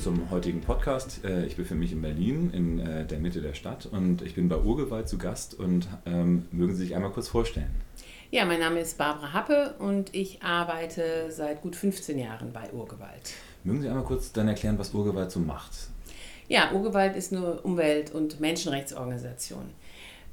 zum 0.00 0.30
heutigen 0.30 0.62
Podcast. 0.62 1.24
Äh, 1.24 1.44
ich 1.44 1.56
befinde 1.56 1.82
mich 1.82 1.92
in 1.92 2.00
Berlin, 2.00 2.50
in 2.54 2.78
äh, 2.78 3.04
der 3.04 3.18
Mitte 3.18 3.42
der 3.42 3.52
Stadt 3.52 3.84
und 3.84 4.22
ich 4.22 4.34
bin 4.34 4.48
bei 4.48 4.56
Urgewalt 4.56 5.08
zu 5.10 5.18
Gast 5.18 5.52
und 5.52 5.88
ähm, 6.06 6.46
mögen 6.52 6.74
Sie 6.74 6.84
sich 6.84 6.96
einmal 6.96 7.10
kurz 7.10 7.28
vorstellen. 7.28 7.70
Ja, 8.30 8.46
mein 8.46 8.60
Name 8.60 8.80
ist 8.80 8.96
Barbara 8.96 9.34
Happe 9.34 9.74
und 9.78 10.14
ich 10.14 10.42
arbeite 10.42 11.30
seit 11.30 11.60
gut 11.60 11.76
15 11.76 12.18
Jahren 12.18 12.52
bei 12.52 12.72
Urgewalt. 12.72 13.34
Mögen 13.62 13.82
Sie 13.82 13.88
einmal 13.88 14.04
kurz 14.04 14.32
dann 14.32 14.48
erklären, 14.48 14.78
was 14.78 14.94
Urgewalt 14.94 15.30
so 15.30 15.40
macht? 15.40 15.72
Ja, 16.48 16.72
Urgewalt 16.72 17.14
ist 17.14 17.32
eine 17.32 17.60
Umwelt- 17.60 18.12
und 18.12 18.40
Menschenrechtsorganisation. 18.40 19.70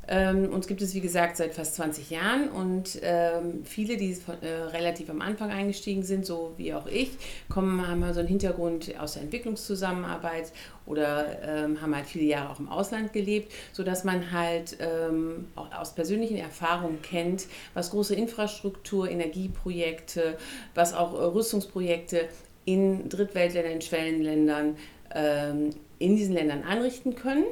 Ähm, 0.10 0.54
uns 0.54 0.68
gibt 0.68 0.82
es, 0.82 0.94
wie 0.94 1.02
gesagt, 1.02 1.38
seit 1.38 1.54
fast 1.54 1.76
20 1.76 2.10
Jahren 2.10 2.50
und 2.50 3.00
ähm, 3.02 3.66
viele, 3.66 3.98
die 3.98 4.16
von, 4.16 4.42
äh, 4.42 4.48
relativ 4.48 5.10
am 5.10 5.22
Anfang 5.22 5.52
eingestiegen 5.52 6.04
sind, 6.04 6.26
so 6.26 6.54
wie 6.56 6.74
auch 6.74 6.88
ich, 6.88 7.12
kommen, 7.50 7.86
haben 7.86 8.02
so 8.14 8.20
einen 8.20 8.30
Hintergrund 8.30 8.98
aus 9.00 9.14
der 9.14 9.24
Entwicklungszusammenarbeit 9.24 10.54
oder 10.86 11.42
ähm, 11.44 11.82
haben 11.82 11.94
halt 11.94 12.06
viele 12.06 12.24
Jahre 12.24 12.50
auch 12.50 12.60
im 12.60 12.70
Ausland 12.70 13.12
gelebt, 13.12 13.52
sodass 13.74 14.06
man 14.06 14.32
halt 14.32 14.78
ähm, 14.80 15.48
auch 15.56 15.74
aus 15.74 15.94
persönlichen 15.94 16.38
Erfahrungen 16.38 17.02
kennt, 17.02 17.48
was 17.74 17.92
große 17.92 18.16
Infrastruktur, 18.16 19.10
Energieprojekte, 19.10 20.38
was 20.74 20.94
auch 20.94 21.14
äh, 21.20 21.24
Rüstungsprojekte 21.26 22.30
in 22.64 23.10
Drittweltländern, 23.10 23.74
in 23.74 23.82
Schwellenländern, 23.82 24.78
ähm, 25.14 25.70
in 26.00 26.16
diesen 26.16 26.34
Ländern 26.34 26.64
anrichten 26.64 27.16
können. 27.16 27.44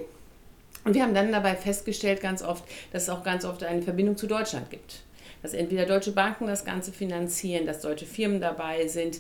Und 0.86 0.94
wir 0.94 1.04
haben 1.04 1.14
dann 1.14 1.32
dabei 1.32 1.56
festgestellt, 1.56 2.22
ganz 2.22 2.42
oft, 2.42 2.64
dass 2.94 3.04
es 3.04 3.10
auch 3.10 3.24
ganz 3.24 3.44
oft 3.44 3.64
eine 3.64 3.82
Verbindung 3.82 4.16
zu 4.16 4.28
Deutschland 4.28 4.70
gibt. 4.70 5.02
Dass 5.42 5.54
entweder 5.54 5.86
deutsche 5.86 6.12
Banken 6.12 6.48
das 6.48 6.64
Ganze 6.64 6.94
finanzieren, 6.94 7.66
dass 7.66 7.82
deutsche 7.82 8.06
Firmen 8.06 8.40
dabei 8.40 8.88
sind 8.88 9.20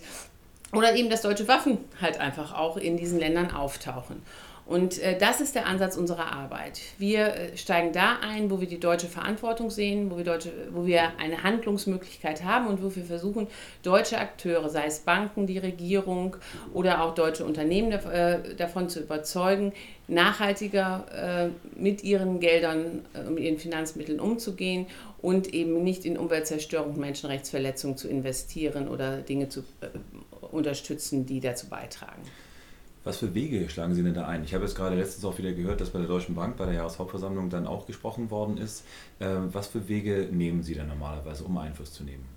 oder 0.71 0.95
eben, 0.95 1.09
dass 1.09 1.21
deutsche 1.21 1.47
Waffen 1.47 1.79
halt 1.99 2.19
einfach 2.19 2.53
auch 2.53 2.77
in 2.77 2.97
diesen 2.97 3.19
Ländern 3.19 3.51
auftauchen. 3.51 4.21
Und 4.65 4.97
äh, 4.99 5.15
das 5.17 5.41
ist 5.41 5.53
der 5.53 5.67
Ansatz 5.67 5.95
unserer 5.95 6.31
Arbeit. 6.31 6.81
Wir 6.97 7.27
äh, 7.27 7.57
steigen 7.57 7.93
da 7.93 8.17
ein, 8.21 8.49
wo 8.49 8.59
wir 8.59 8.67
die 8.67 8.79
deutsche 8.79 9.07
Verantwortung 9.07 9.69
sehen, 9.69 10.09
wo 10.09 10.17
wir, 10.17 10.23
deutsche, 10.23 10.51
wo 10.71 10.87
wir 10.87 11.19
eine 11.19 11.43
Handlungsmöglichkeit 11.43 12.43
haben 12.43 12.65
und 12.65 12.83
wo 12.83 12.95
wir 12.95 13.03
versuchen, 13.03 13.47
deutsche 13.83 14.17
Akteure, 14.17 14.67
sei 14.69 14.85
es 14.87 14.99
Banken, 14.99 15.45
die 15.45 15.59
Regierung 15.59 16.35
oder 16.73 17.03
auch 17.03 17.13
deutsche 17.13 17.45
Unternehmen 17.45 17.91
äh, 17.91 18.55
davon 18.55 18.89
zu 18.89 19.01
überzeugen, 19.01 19.71
nachhaltiger 20.07 21.05
äh, 21.45 21.79
mit 21.79 22.03
ihren 22.03 22.39
Geldern, 22.39 23.05
äh, 23.13 23.29
mit 23.29 23.43
ihren 23.43 23.59
Finanzmitteln 23.59 24.19
umzugehen 24.19 24.87
und 25.21 25.53
eben 25.53 25.83
nicht 25.83 26.05
in 26.05 26.17
Umweltzerstörung 26.17 26.99
Menschenrechtsverletzungen 26.99 27.97
zu 27.97 28.07
investieren 28.07 28.87
oder 28.87 29.17
Dinge 29.17 29.47
zu 29.47 29.59
äh, 29.81 29.87
unterstützen, 30.41 31.27
die 31.27 31.39
dazu 31.39 31.67
beitragen. 31.67 32.23
Was 33.05 33.17
für 33.17 33.35
Wege 33.35 33.69
schlagen 33.69 33.93
Sie 33.93 34.01
denn 34.01 34.15
da 34.15 34.25
ein? 34.25 34.43
Ich 34.43 34.55
habe 34.55 34.65
jetzt 34.65 34.75
gerade 34.75 34.95
letztens 34.95 35.23
auch 35.25 35.37
wieder 35.37 35.53
gehört, 35.53 35.79
dass 35.79 35.91
bei 35.91 35.99
der 35.99 36.07
Deutschen 36.07 36.33
Bank 36.33 36.57
bei 36.57 36.65
der 36.65 36.73
Jahreshauptversammlung 36.73 37.51
dann 37.51 37.67
auch 37.67 37.85
gesprochen 37.85 38.31
worden 38.31 38.57
ist. 38.57 38.83
Ähm, 39.19 39.53
was 39.53 39.67
für 39.67 39.87
Wege 39.87 40.27
nehmen 40.31 40.63
Sie 40.63 40.73
dann 40.73 40.87
normalerweise, 40.87 41.43
um 41.43 41.55
Einfluss 41.59 41.93
zu 41.93 42.03
nehmen? 42.03 42.34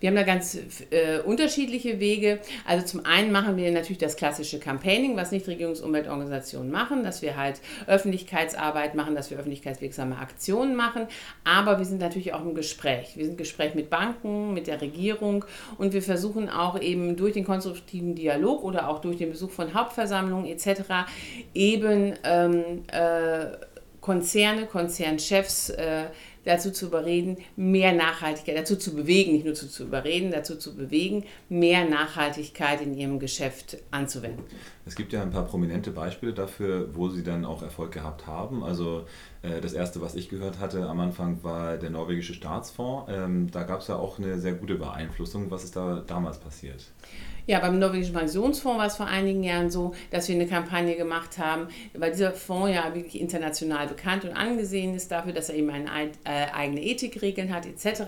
Wir 0.00 0.08
haben 0.08 0.16
da 0.16 0.22
ganz 0.22 0.58
äh, 0.90 1.20
unterschiedliche 1.20 2.00
Wege. 2.00 2.40
Also 2.66 2.86
zum 2.86 3.04
einen 3.04 3.32
machen 3.32 3.56
wir 3.56 3.70
natürlich 3.70 3.98
das 3.98 4.16
klassische 4.16 4.58
Campaigning, 4.58 5.16
was 5.16 5.32
Nichtregierungsumweltorganisationen 5.32 6.70
machen, 6.70 7.04
dass 7.04 7.22
wir 7.22 7.36
halt 7.36 7.60
Öffentlichkeitsarbeit 7.86 8.94
machen, 8.94 9.14
dass 9.14 9.30
wir 9.30 9.38
öffentlichkeitswirksame 9.38 10.18
Aktionen 10.18 10.74
machen. 10.76 11.06
Aber 11.44 11.78
wir 11.78 11.84
sind 11.84 12.00
natürlich 12.00 12.34
auch 12.34 12.42
im 12.42 12.54
Gespräch. 12.54 13.16
Wir 13.16 13.24
sind 13.24 13.32
im 13.32 13.38
Gespräch 13.38 13.74
mit 13.74 13.90
Banken, 13.90 14.54
mit 14.54 14.66
der 14.66 14.80
Regierung 14.80 15.44
und 15.78 15.92
wir 15.92 16.02
versuchen 16.02 16.48
auch 16.48 16.80
eben 16.80 17.16
durch 17.16 17.34
den 17.34 17.44
konstruktiven 17.44 18.14
Dialog 18.14 18.62
oder 18.62 18.88
auch 18.88 19.00
durch 19.00 19.16
den 19.18 19.30
Besuch 19.30 19.50
von 19.50 19.74
Hauptversammlungen 19.74 20.46
etc. 20.46 21.06
eben 21.54 22.14
ähm, 22.24 22.84
äh, 22.92 23.56
Konzerne, 24.00 24.66
Konzernchefs 24.66 25.70
äh, 25.70 26.04
dazu 26.46 26.70
zu 26.70 26.86
überreden, 26.86 27.36
mehr 27.56 27.92
Nachhaltigkeit, 27.92 28.56
dazu 28.56 28.76
zu 28.76 28.94
bewegen, 28.94 29.32
nicht 29.32 29.44
nur 29.44 29.54
zu, 29.54 29.68
zu 29.68 29.84
überreden, 29.84 30.30
dazu 30.30 30.56
zu 30.56 30.74
bewegen, 30.74 31.24
mehr 31.48 31.84
Nachhaltigkeit 31.84 32.80
in 32.80 32.94
ihrem 32.94 33.18
Geschäft 33.18 33.76
anzuwenden. 33.90 34.44
Es 34.86 34.94
gibt 34.94 35.12
ja 35.12 35.20
ein 35.20 35.30
paar 35.30 35.44
prominente 35.44 35.90
Beispiele 35.90 36.32
dafür, 36.32 36.94
wo 36.94 37.08
sie 37.08 37.24
dann 37.24 37.44
auch 37.44 37.62
Erfolg 37.62 37.92
gehabt 37.92 38.26
haben. 38.26 38.62
Also 38.62 39.04
das 39.60 39.72
erste, 39.72 40.00
was 40.00 40.14
ich 40.14 40.28
gehört 40.28 40.60
hatte 40.60 40.88
am 40.88 41.00
Anfang, 41.00 41.42
war 41.42 41.76
der 41.76 41.90
norwegische 41.90 42.34
Staatsfonds. 42.34 43.10
Ähm, 43.12 43.50
da 43.50 43.62
gab 43.62 43.80
es 43.80 43.88
ja 43.88 43.96
auch 43.96 44.18
eine 44.18 44.38
sehr 44.38 44.54
gute 44.54 44.76
Beeinflussung. 44.76 45.50
Was 45.50 45.64
ist 45.64 45.76
da 45.76 46.02
damals 46.06 46.38
passiert? 46.38 46.86
Ja, 47.48 47.60
beim 47.60 47.78
norwegischen 47.78 48.12
Pensionsfonds 48.12 48.78
war 48.78 48.86
es 48.86 48.96
vor 48.96 49.06
einigen 49.06 49.44
Jahren 49.44 49.70
so, 49.70 49.94
dass 50.10 50.28
wir 50.28 50.34
eine 50.34 50.48
Kampagne 50.48 50.96
gemacht 50.96 51.38
haben, 51.38 51.68
weil 51.94 52.10
dieser 52.10 52.32
Fonds 52.32 52.74
ja 52.74 52.92
wirklich 52.92 53.20
international 53.20 53.86
bekannt 53.86 54.24
und 54.24 54.32
angesehen 54.32 54.96
ist 54.96 55.12
dafür, 55.12 55.32
dass 55.32 55.48
er 55.48 55.54
eben 55.54 55.70
eine 55.70 55.86
äh, 56.24 56.52
eigene 56.52 56.82
Ethikregeln 56.82 57.54
hat 57.54 57.64
etc. 57.64 58.02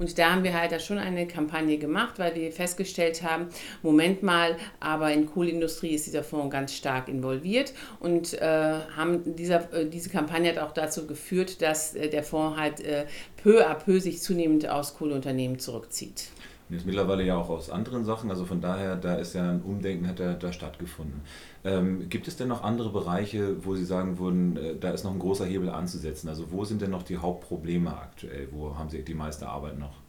Und 0.00 0.18
da 0.18 0.32
haben 0.32 0.42
wir 0.42 0.58
halt 0.58 0.72
da 0.72 0.80
schon 0.80 0.98
eine 0.98 1.28
Kampagne 1.28 1.78
gemacht, 1.78 2.18
weil 2.18 2.34
wir 2.34 2.50
festgestellt 2.50 3.22
haben, 3.22 3.46
Moment 3.84 4.24
mal, 4.24 4.56
aber 4.80 5.12
in 5.12 5.26
Kohleindustrie 5.26 5.90
ist 5.90 6.06
dieser 6.06 6.24
Fonds 6.24 6.52
ganz 6.52 6.74
stark 6.74 7.06
involviert 7.06 7.72
und 8.00 8.34
äh, 8.34 8.80
haben 8.96 9.36
dieser, 9.36 9.72
äh, 9.72 9.86
diese 9.86 10.10
Kampagne 10.10 10.50
hat 10.50 10.58
auch 10.58 10.72
dazu 10.80 11.06
geführt, 11.06 11.62
dass 11.62 11.94
äh, 11.94 12.08
der 12.08 12.22
Fonds 12.22 12.58
halt 12.58 12.80
äh, 12.80 13.06
peu 13.42 13.66
à 13.66 13.74
peu 13.74 14.00
sich 14.00 14.20
zunehmend 14.22 14.68
aus 14.68 14.96
Kohleunternehmen 14.96 15.58
zurückzieht. 15.58 16.28
Und 16.68 16.76
jetzt 16.76 16.86
mittlerweile 16.86 17.24
ja 17.24 17.36
auch 17.36 17.50
aus 17.50 17.68
anderen 17.68 18.04
Sachen, 18.04 18.30
also 18.30 18.44
von 18.44 18.60
daher, 18.60 18.94
da 18.94 19.16
ist 19.16 19.34
ja 19.34 19.50
ein 19.50 19.60
Umdenken 19.62 20.06
hat 20.06 20.20
da, 20.20 20.34
da 20.34 20.52
stattgefunden. 20.52 21.20
Ähm, 21.64 22.08
gibt 22.08 22.28
es 22.28 22.36
denn 22.36 22.46
noch 22.46 22.62
andere 22.62 22.90
Bereiche, 22.90 23.64
wo 23.64 23.74
Sie 23.74 23.84
sagen 23.84 24.18
würden, 24.18 24.56
äh, 24.56 24.76
da 24.76 24.90
ist 24.90 25.02
noch 25.02 25.12
ein 25.12 25.18
großer 25.18 25.46
Hebel 25.46 25.68
anzusetzen? 25.68 26.28
Also 26.28 26.52
wo 26.52 26.64
sind 26.64 26.80
denn 26.80 26.90
noch 26.90 27.02
die 27.02 27.16
Hauptprobleme 27.18 27.90
aktuell? 27.90 28.48
Wo 28.52 28.78
haben 28.78 28.88
Sie 28.88 29.02
die 29.02 29.14
meiste 29.14 29.48
Arbeit 29.48 29.78
noch? 29.78 29.99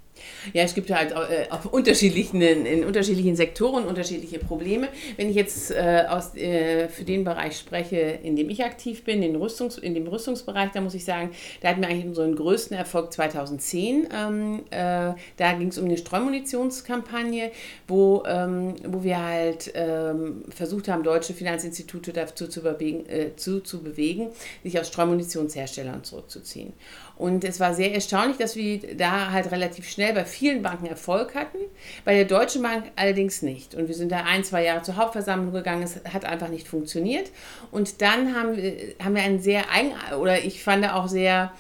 Ja, 0.54 0.64
es 0.64 0.74
gibt 0.74 0.92
halt 0.92 1.12
äh, 1.12 1.50
auf 1.50 1.66
unterschiedlichen, 1.66 2.42
in 2.42 2.84
unterschiedlichen 2.84 3.36
Sektoren 3.36 3.86
unterschiedliche 3.86 4.40
Probleme. 4.40 4.90
Wenn 5.18 5.30
ich 5.30 5.36
jetzt 5.36 5.72
äh, 5.72 6.06
aus, 6.10 6.36
äh, 6.36 6.90
für 6.90 7.04
den 7.04 7.24
Bereich 7.24 7.58
spreche, 7.58 7.98
in 7.98 8.36
dem 8.36 8.50
ich 8.50 8.64
aktiv 8.64 9.04
bin, 9.04 9.24
in, 9.24 9.36
Rüstungs-, 9.36 9.80
in 9.80 9.94
dem 9.94 10.08
Rüstungsbereich, 10.08 10.72
da 10.74 10.82
muss 10.82 10.94
ich 10.94 11.06
sagen, 11.06 11.32
da 11.62 11.70
hatten 11.70 11.82
wir 11.82 11.90
eigentlich 11.90 12.06
unseren 12.06 12.36
größten 12.36 12.76
Erfolg 12.76 13.14
2010. 13.14 14.10
Ähm, 14.14 14.60
äh, 14.72 15.14
da 15.38 15.54
ging 15.58 15.68
es 15.68 15.78
um 15.78 15.86
eine 15.86 15.98
Streumunitionskampagne, 15.98 17.52
wo, 17.88 18.24
ähm, 18.26 18.76
wo 18.86 19.04
wir 19.04 19.24
halt 19.24 19.72
ähm, 19.76 20.44
versucht 20.50 20.88
haben, 20.88 21.04
deutsche 21.04 21.34
Finanzinstitute 21.34 22.14
dazu 22.14 22.48
zu, 22.48 22.62
bewegen, 22.62 23.06
äh, 23.08 23.36
zu, 23.36 23.62
zu 23.62 23.82
bewegen, 23.82 24.30
sich 24.64 24.80
aus 24.80 24.88
Streumunitionsherstellern 24.88 26.04
zurückzuziehen. 26.04 26.74
Und 27.22 27.44
es 27.44 27.60
war 27.60 27.76
sehr 27.76 27.94
erstaunlich, 27.94 28.38
dass 28.38 28.56
wir 28.56 28.98
da 28.98 29.30
halt 29.30 29.52
relativ 29.52 29.88
schnell 29.88 30.12
bei 30.12 30.26
vielen 30.26 30.64
Banken 30.64 30.88
Erfolg 30.88 31.36
hatten, 31.36 31.60
bei 32.04 32.16
der 32.16 32.26
Deutschen 32.26 32.64
Bank 32.64 32.86
allerdings 32.96 33.44
nicht. 33.44 33.76
Und 33.76 33.88
wir 33.88 33.94
sind 33.94 34.12
da 34.12 34.24
ein, 34.24 34.44
zwei 34.44 34.64
Jahre 34.64 34.82
zur 34.82 34.96
Hauptversammlung 34.96 35.54
gegangen, 35.54 35.84
es 35.84 36.02
hat 36.12 36.26
einfach 36.26 36.48
nicht 36.48 36.68
funktioniert. 36.68 37.30
Und 37.70 38.02
dann 38.02 38.36
haben 38.36 38.58
wir, 38.58 38.96
haben 39.04 39.14
wir 39.14 39.22
einen 39.22 39.40
sehr 39.40 39.70
eigen, 39.72 39.92
oder 40.20 40.44
ich 40.44 40.64
fand 40.64 40.84
auch 40.92 41.08
sehr... 41.08 41.52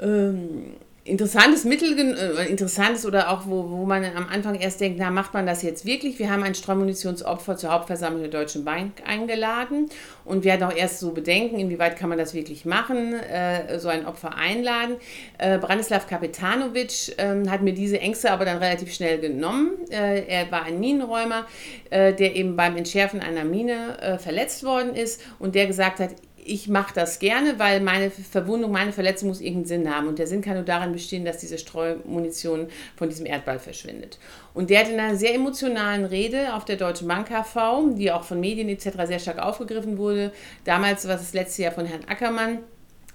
Ähm, 0.00 0.76
interessantes 1.04 1.64
Mittel, 1.64 1.98
äh, 1.98 2.46
interessantes 2.48 3.06
oder 3.06 3.30
auch, 3.30 3.46
wo, 3.46 3.70
wo 3.70 3.86
man 3.86 4.04
am 4.04 4.28
Anfang 4.28 4.54
erst 4.54 4.80
denkt, 4.80 4.98
na, 4.98 5.10
macht 5.10 5.32
man 5.32 5.46
das 5.46 5.62
jetzt 5.62 5.86
wirklich? 5.86 6.18
Wir 6.18 6.30
haben 6.30 6.42
ein 6.42 6.54
Streumunitionsopfer 6.54 7.56
zur 7.56 7.72
Hauptversammlung 7.72 8.20
der 8.20 8.30
Deutschen 8.30 8.64
Bank 8.64 8.92
eingeladen 9.06 9.88
und 10.24 10.44
wir 10.44 10.52
hatten 10.52 10.64
auch 10.64 10.76
erst 10.76 11.00
so 11.00 11.12
Bedenken, 11.12 11.58
inwieweit 11.58 11.96
kann 11.96 12.10
man 12.10 12.18
das 12.18 12.34
wirklich 12.34 12.66
machen, 12.66 13.14
äh, 13.14 13.78
so 13.78 13.88
ein 13.88 14.04
Opfer 14.04 14.36
einladen. 14.36 14.96
Äh, 15.38 15.58
Branislav 15.58 16.06
Kapetanovic 16.06 17.18
äh, 17.18 17.48
hat 17.48 17.62
mir 17.62 17.72
diese 17.72 17.98
Ängste 17.98 18.30
aber 18.30 18.44
dann 18.44 18.58
relativ 18.58 18.92
schnell 18.92 19.18
genommen. 19.20 19.70
Äh, 19.90 20.26
er 20.26 20.52
war 20.52 20.64
ein 20.64 20.78
Minenräumer, 20.80 21.46
äh, 21.88 22.12
der 22.12 22.36
eben 22.36 22.56
beim 22.56 22.76
Entschärfen 22.76 23.20
einer 23.20 23.44
Mine 23.44 24.18
verletzt 24.22 24.64
worden 24.64 24.94
ist 24.94 25.22
und 25.38 25.54
der 25.54 25.66
gesagt 25.66 26.00
hat, 26.00 26.10
ich 26.44 26.68
mache 26.68 26.94
das 26.94 27.18
gerne, 27.18 27.58
weil 27.58 27.80
meine 27.80 28.10
Verwundung, 28.10 28.72
meine 28.72 28.92
Verletzung 28.92 29.28
muss 29.28 29.40
irgendeinen 29.40 29.84
Sinn 29.84 29.94
haben. 29.94 30.08
Und 30.08 30.18
der 30.18 30.26
Sinn 30.26 30.42
kann 30.42 30.54
nur 30.54 30.64
darin 30.64 30.92
bestehen, 30.92 31.24
dass 31.24 31.38
diese 31.38 31.58
Streumunition 31.58 32.68
von 32.96 33.08
diesem 33.08 33.26
Erdball 33.26 33.58
verschwindet. 33.58 34.18
Und 34.54 34.70
der 34.70 34.80
hat 34.80 34.88
in 34.88 34.98
einer 34.98 35.16
sehr 35.16 35.34
emotionalen 35.34 36.04
Rede 36.04 36.54
auf 36.54 36.64
der 36.64 36.76
Deutschen 36.76 37.08
Bank 37.08 37.28
HV, 37.30 37.94
die 37.96 38.12
auch 38.12 38.24
von 38.24 38.40
Medien 38.40 38.68
etc. 38.68 38.90
sehr 39.06 39.18
stark 39.18 39.38
aufgegriffen 39.38 39.98
wurde, 39.98 40.32
damals 40.64 41.06
war 41.06 41.14
es 41.14 41.22
das 41.22 41.32
letzte 41.34 41.62
Jahr 41.62 41.72
von 41.72 41.86
Herrn 41.86 42.04
Ackermann, 42.08 42.58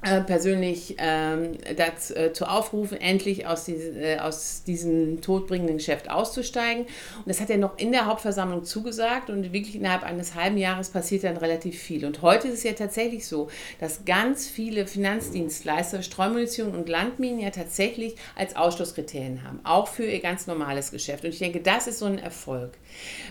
äh, 0.02 0.22
persönlich 0.22 0.96
ähm, 1.00 1.54
dazu 1.78 2.14
äh, 2.14 2.48
aufrufen, 2.48 3.00
endlich 3.00 3.48
aus, 3.48 3.66
diese, 3.66 3.90
äh, 4.00 4.20
aus 4.20 4.64
diesem 4.64 5.22
todbringenden 5.22 5.78
Geschäft 5.78 6.12
auszusteigen. 6.12 6.84
Und 6.84 7.28
das 7.28 7.40
hat 7.40 7.50
er 7.50 7.58
noch 7.58 7.78
in 7.78 7.92
der 7.92 8.06
Hauptversammlung 8.06 8.66
zugesagt 8.66 9.30
und 9.30 9.52
wirklich 9.52 9.76
innerhalb 9.76 10.04
eines 10.04 10.36
halben 10.36 10.58
Jahres 10.58 10.90
passiert 10.90 11.24
dann 11.24 11.38
relativ 11.38 11.82
viel. 11.82 12.06
Und 12.06 12.22
heute 12.22 12.50
ist 12.50 12.56
es 12.56 12.64
ja 12.64 12.74
tatsächlich 12.74 13.26
so, 13.26 13.48
dass 13.80 14.06
ganz 14.06 14.48
viele 14.48 14.86
Finanzdienstleister 14.86 16.04
Streumunition 16.04 16.76
und 16.76 16.88
Landminen 16.88 17.40
ja 17.40 17.50
tatsächlich 17.50 18.16
als 18.36 18.56
Ausschlusskriterien 18.56 19.44
haben, 19.44 19.60
auch 19.64 19.88
für 19.88 20.06
ihr 20.06 20.20
ganz 20.20 20.46
normales 20.46 20.92
Geschäft. 20.92 21.24
Und 21.24 21.32
ich 21.32 21.40
denke, 21.40 21.62
das 21.62 21.88
ist 21.88 22.00
so 22.00 22.06
ein 22.06 22.20
Erfolg. 22.20 22.74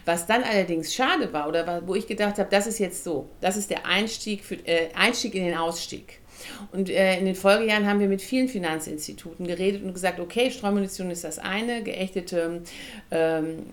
Was 0.07 0.27
dann 0.27 0.43
allerdings 0.43 0.93
schade 0.93 1.33
war 1.33 1.49
oder 1.49 1.83
wo 1.87 1.95
ich 1.95 2.07
gedacht 2.07 2.39
habe, 2.39 2.49
das 2.51 2.67
ist 2.67 2.79
jetzt 2.79 3.05
so, 3.05 3.29
das 3.41 3.57
ist 3.57 3.71
der 3.71 3.87
Einstieg, 3.87 4.43
für, 4.43 4.57
äh, 4.67 4.89
Einstieg 4.95 5.35
in 5.35 5.45
den 5.45 5.57
Ausstieg. 5.57 6.24
Und 6.73 6.91
äh, 6.91 7.19
in 7.19 7.25
den 7.25 7.35
Folgejahren 7.35 7.87
haben 7.87 8.01
wir 8.01 8.09
mit 8.09 8.23
vielen 8.23 8.49
Finanzinstituten 8.49 9.47
geredet 9.47 9.83
und 9.83 9.93
gesagt, 9.93 10.21
okay, 10.21 10.51
Streumunition 10.51 11.11
ist 11.11 11.25
das 11.25 11.39
eine, 11.39 11.83
geächtete, 11.83 12.63
ähm, 13.11 13.65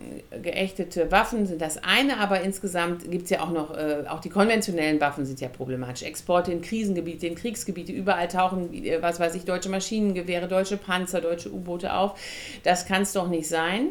geächtete 0.42 1.12
Waffen 1.12 1.46
sind 1.46 1.62
das 1.62 1.84
eine, 1.84 2.20
aber 2.20 2.42
insgesamt 2.42 3.10
gibt 3.10 3.26
es 3.26 3.30
ja 3.30 3.42
auch 3.42 3.52
noch, 3.52 3.76
äh, 3.76 4.04
auch 4.08 4.20
die 4.20 4.30
konventionellen 4.30 5.00
Waffen 5.02 5.26
sind 5.26 5.42
ja 5.42 5.48
problematisch. 5.48 6.04
Exporte 6.04 6.52
in 6.52 6.62
Krisengebiete, 6.62 7.28
in 7.28 7.36
Kriegsgebiete, 7.36 7.92
überall 7.92 8.28
tauchen, 8.28 8.74
äh, 8.74 9.02
was 9.02 9.20
weiß 9.20 9.36
ich, 9.36 9.46
deutsche 9.46 9.70
Maschinengewehre, 9.70 10.48
deutsche 10.48 10.78
Panzer, 10.78 11.22
deutsche 11.22 11.52
U-Boote 11.52 11.94
auf. 11.94 12.20
Das 12.64 12.86
kann 12.86 13.04
es 13.04 13.14
doch 13.14 13.28
nicht 13.28 13.48
sein. 13.48 13.90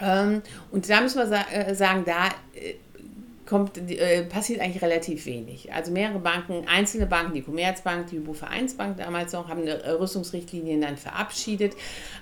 Ähm, 0.00 0.42
und 0.70 0.88
da 0.88 1.00
müssen 1.00 1.18
wir 1.18 1.26
sa 1.26 1.42
äh, 1.52 1.74
sagen, 1.74 2.04
da 2.06 2.28
äh, 2.54 2.74
kommt, 3.48 3.78
äh, 3.78 4.24
passiert 4.24 4.60
eigentlich 4.60 4.82
relativ 4.82 5.24
wenig. 5.24 5.72
Also 5.72 5.90
mehrere 5.90 6.18
Banken, 6.18 6.68
einzelne 6.68 7.06
Banken, 7.06 7.32
die 7.32 7.40
Commerzbank, 7.40 8.08
die 8.08 8.18
Hypo-Vereinsbank 8.18 8.98
damals 8.98 9.32
noch, 9.32 9.48
haben 9.48 9.62
eine 9.62 9.98
Rüstungsrichtlinien 9.98 10.82
dann 10.82 10.98
verabschiedet. 10.98 11.74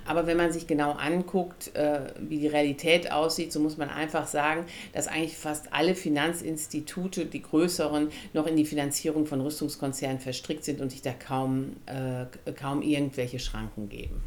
Aber 0.05 0.28
wenn 0.28 0.37
man 0.37 0.52
sich 0.52 0.69
genau 0.69 0.93
anguckt, 0.93 1.75
äh, 1.75 2.00
wie 2.20 2.38
die 2.38 2.46
Realität 2.46 3.11
aussieht, 3.11 3.52
so 3.52 3.58
muss 3.58 3.76
man 3.76 3.90
einfach 3.90 4.28
sagen, 4.28 4.67
dass 4.93 5.08
eigentlich 5.08 5.37
fast 5.37 5.73
alle 5.73 5.96
Finanzinstitute, 5.96 7.26
die 7.26 7.43
größeren, 7.43 8.11
noch 8.32 8.46
in 8.46 8.56
die 8.56 8.64
Finanzierung 8.64 9.26
von 9.26 9.40
Rüstungskonzernen 9.40 10.20
verstrickt 10.20 10.64
sind 10.64 10.81
und 10.81 10.90
sich 10.90 11.02
da 11.02 11.12
kaum, 11.12 11.76
äh, 11.87 12.26
kaum 12.52 12.82
irgendwelche 12.82 13.40
Schranken 13.40 13.88
geben. 13.88 14.23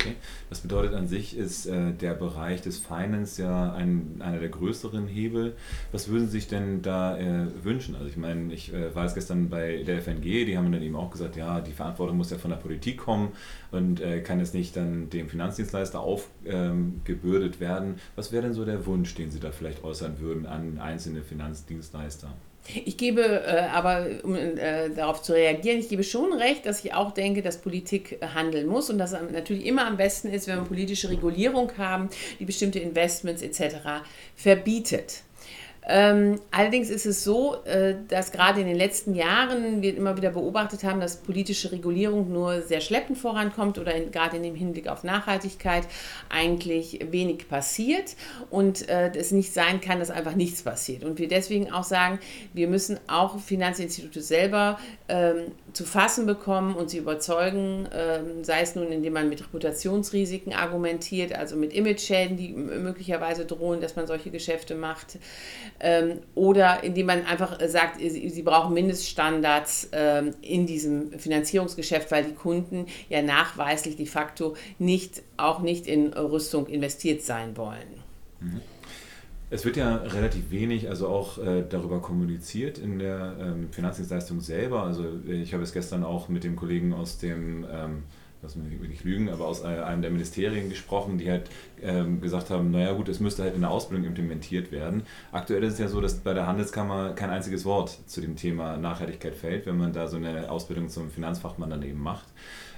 Okay. 0.00 0.14
Das 0.48 0.60
bedeutet 0.60 0.94
an 0.94 1.06
sich 1.06 1.36
ist 1.36 1.66
äh, 1.66 1.92
der 1.92 2.14
Bereich 2.14 2.62
des 2.62 2.78
Finance 2.78 3.42
ja 3.42 3.72
ein, 3.72 4.16
einer 4.20 4.38
der 4.38 4.48
größeren 4.48 5.06
Hebel. 5.06 5.54
Was 5.92 6.08
würden 6.08 6.26
Sie 6.26 6.32
sich 6.32 6.48
denn 6.48 6.80
da 6.80 7.18
äh, 7.18 7.46
wünschen? 7.62 7.94
Also 7.94 8.06
ich 8.06 8.16
meine, 8.16 8.52
ich 8.52 8.72
äh, 8.72 8.94
war 8.94 9.04
es 9.04 9.14
gestern 9.14 9.50
bei 9.50 9.82
der 9.82 10.00
FNG, 10.00 10.22
die 10.22 10.56
haben 10.56 10.72
dann 10.72 10.82
eben 10.82 10.96
auch 10.96 11.10
gesagt, 11.10 11.36
ja, 11.36 11.60
die 11.60 11.72
Verantwortung 11.72 12.16
muss 12.16 12.30
ja 12.30 12.38
von 12.38 12.50
der 12.50 12.56
Politik 12.56 12.98
kommen 12.98 13.32
und 13.70 14.00
äh, 14.00 14.20
kann 14.22 14.40
es 14.40 14.54
nicht 14.54 14.74
dann 14.76 15.10
dem 15.10 15.28
Finanzdienstleister 15.28 16.00
aufgebürdet 16.00 17.54
ähm, 17.54 17.60
werden. 17.60 17.94
Was 18.16 18.32
wäre 18.32 18.44
denn 18.44 18.54
so 18.54 18.64
der 18.64 18.86
Wunsch, 18.86 19.14
den 19.14 19.30
Sie 19.30 19.40
da 19.40 19.52
vielleicht 19.52 19.84
äußern 19.84 20.18
würden 20.18 20.46
an 20.46 20.78
einzelne 20.78 21.22
Finanzdienstleister? 21.22 22.32
Ich 22.84 22.96
gebe 22.96 23.22
äh, 23.22 23.66
aber, 23.72 24.06
um 24.22 24.34
äh, 24.34 24.90
darauf 24.90 25.22
zu 25.22 25.32
reagieren, 25.32 25.78
ich 25.78 25.88
gebe 25.88 26.04
schon 26.04 26.32
recht, 26.32 26.66
dass 26.66 26.84
ich 26.84 26.94
auch 26.94 27.12
denke, 27.12 27.42
dass 27.42 27.58
Politik 27.58 28.18
handeln 28.34 28.66
muss 28.66 28.90
und 28.90 28.98
dass 28.98 29.12
es 29.12 29.18
natürlich 29.32 29.66
immer 29.66 29.86
am 29.86 29.96
besten 29.96 30.28
ist, 30.28 30.46
wenn 30.46 30.56
wir 30.56 30.64
politische 30.64 31.10
Regulierung 31.10 31.72
haben, 31.78 32.10
die 32.38 32.44
bestimmte 32.44 32.78
Investments 32.78 33.42
etc. 33.42 33.76
verbietet. 34.36 35.22
Ähm, 35.86 36.40
allerdings 36.50 36.90
ist 36.90 37.06
es 37.06 37.24
so, 37.24 37.64
äh, 37.64 37.94
dass 38.08 38.32
gerade 38.32 38.60
in 38.60 38.66
den 38.66 38.76
letzten 38.76 39.14
Jahren 39.14 39.80
wir 39.80 39.96
immer 39.96 40.16
wieder 40.16 40.30
beobachtet 40.30 40.84
haben, 40.84 41.00
dass 41.00 41.16
politische 41.16 41.72
Regulierung 41.72 42.30
nur 42.30 42.60
sehr 42.60 42.82
schleppend 42.82 43.16
vorankommt 43.16 43.78
oder 43.78 43.98
gerade 43.98 44.36
in 44.36 44.42
dem 44.42 44.54
Hinblick 44.54 44.88
auf 44.88 45.04
Nachhaltigkeit 45.04 45.84
eigentlich 46.28 47.00
wenig 47.10 47.48
passiert 47.48 48.14
und 48.50 48.88
äh, 48.90 49.10
es 49.16 49.30
nicht 49.30 49.54
sein 49.54 49.80
kann, 49.80 50.00
dass 50.00 50.10
einfach 50.10 50.34
nichts 50.34 50.62
passiert. 50.62 51.02
Und 51.02 51.18
wir 51.18 51.28
deswegen 51.28 51.72
auch 51.72 51.84
sagen, 51.84 52.18
wir 52.52 52.68
müssen 52.68 53.00
auch 53.08 53.40
Finanzinstitute 53.40 54.20
selber 54.20 54.78
ähm, 55.08 55.52
zu 55.72 55.84
fassen 55.84 56.26
bekommen 56.26 56.74
und 56.74 56.90
sie 56.90 56.98
überzeugen, 56.98 57.88
ähm, 57.94 58.44
sei 58.44 58.60
es 58.60 58.74
nun, 58.74 58.92
indem 58.92 59.14
man 59.14 59.28
mit 59.28 59.40
Reputationsrisiken 59.40 60.52
argumentiert, 60.52 61.34
also 61.34 61.56
mit 61.56 61.72
Image-Schäden, 61.72 62.36
die 62.36 62.48
möglicherweise 62.52 63.46
drohen, 63.46 63.80
dass 63.80 63.96
man 63.96 64.06
solche 64.06 64.30
Geschäfte 64.30 64.74
macht, 64.74 65.18
oder 66.34 66.84
indem 66.84 67.06
man 67.06 67.24
einfach 67.24 67.58
sagt, 67.66 68.00
sie 68.00 68.42
brauchen 68.42 68.74
Mindeststandards 68.74 69.88
ähm, 69.92 70.32
in 70.42 70.66
diesem 70.66 71.12
Finanzierungsgeschäft, 71.18 72.10
weil 72.10 72.24
die 72.24 72.34
Kunden 72.34 72.86
ja 73.08 73.22
nachweislich 73.22 73.96
de 73.96 74.06
facto 74.06 74.56
nicht, 74.78 75.22
auch 75.36 75.60
nicht 75.60 75.86
in 75.86 76.12
Rüstung 76.12 76.66
investiert 76.66 77.22
sein 77.22 77.56
wollen. 77.56 78.02
Mhm. 78.40 78.60
Es 79.52 79.64
wird 79.64 79.76
ja 79.76 79.96
relativ 79.96 80.52
wenig, 80.52 80.88
also 80.88 81.08
auch 81.08 81.38
äh, 81.38 81.64
darüber 81.68 82.00
kommuniziert 82.00 82.78
in 82.78 83.00
der 83.00 83.36
ähm, 83.40 83.68
Finanzdienstleistung 83.72 84.40
selber. 84.40 84.84
Also 84.84 85.04
ich 85.26 85.52
habe 85.52 85.64
es 85.64 85.72
gestern 85.72 86.04
auch 86.04 86.28
mit 86.28 86.44
dem 86.44 86.54
Kollegen 86.54 86.92
aus 86.92 87.18
dem, 87.18 87.66
ähm, 87.68 88.04
lass 88.42 88.56
mich 88.56 88.80
nicht 88.80 89.04
lügen, 89.04 89.28
aber 89.28 89.46
aus 89.46 89.62
äh, 89.62 89.66
einem 89.66 90.02
der 90.02 90.10
Ministerien 90.10 90.70
gesprochen, 90.70 91.18
die 91.18 91.30
halt 91.30 91.50
ähm, 91.82 92.20
gesagt 92.20 92.50
haben, 92.50 92.70
naja 92.70 92.92
gut, 92.92 93.08
es 93.08 93.20
müsste 93.20 93.42
halt 93.42 93.54
in 93.54 93.60
der 93.60 93.70
Ausbildung 93.70 94.06
implementiert 94.06 94.72
werden. 94.72 95.02
Aktuell 95.32 95.62
ist 95.64 95.74
es 95.74 95.78
ja 95.78 95.88
so, 95.88 96.00
dass 96.00 96.16
bei 96.16 96.34
der 96.34 96.46
Handelskammer 96.46 97.12
kein 97.12 97.30
einziges 97.30 97.64
Wort 97.64 97.98
zu 98.06 98.20
dem 98.20 98.36
Thema 98.36 98.76
Nachhaltigkeit 98.76 99.34
fällt, 99.34 99.66
wenn 99.66 99.76
man 99.76 99.92
da 99.92 100.08
so 100.08 100.16
eine 100.16 100.50
Ausbildung 100.50 100.88
zum 100.88 101.10
Finanzfachmann 101.10 101.70
dann 101.70 101.82
eben 101.82 102.02
macht. 102.02 102.26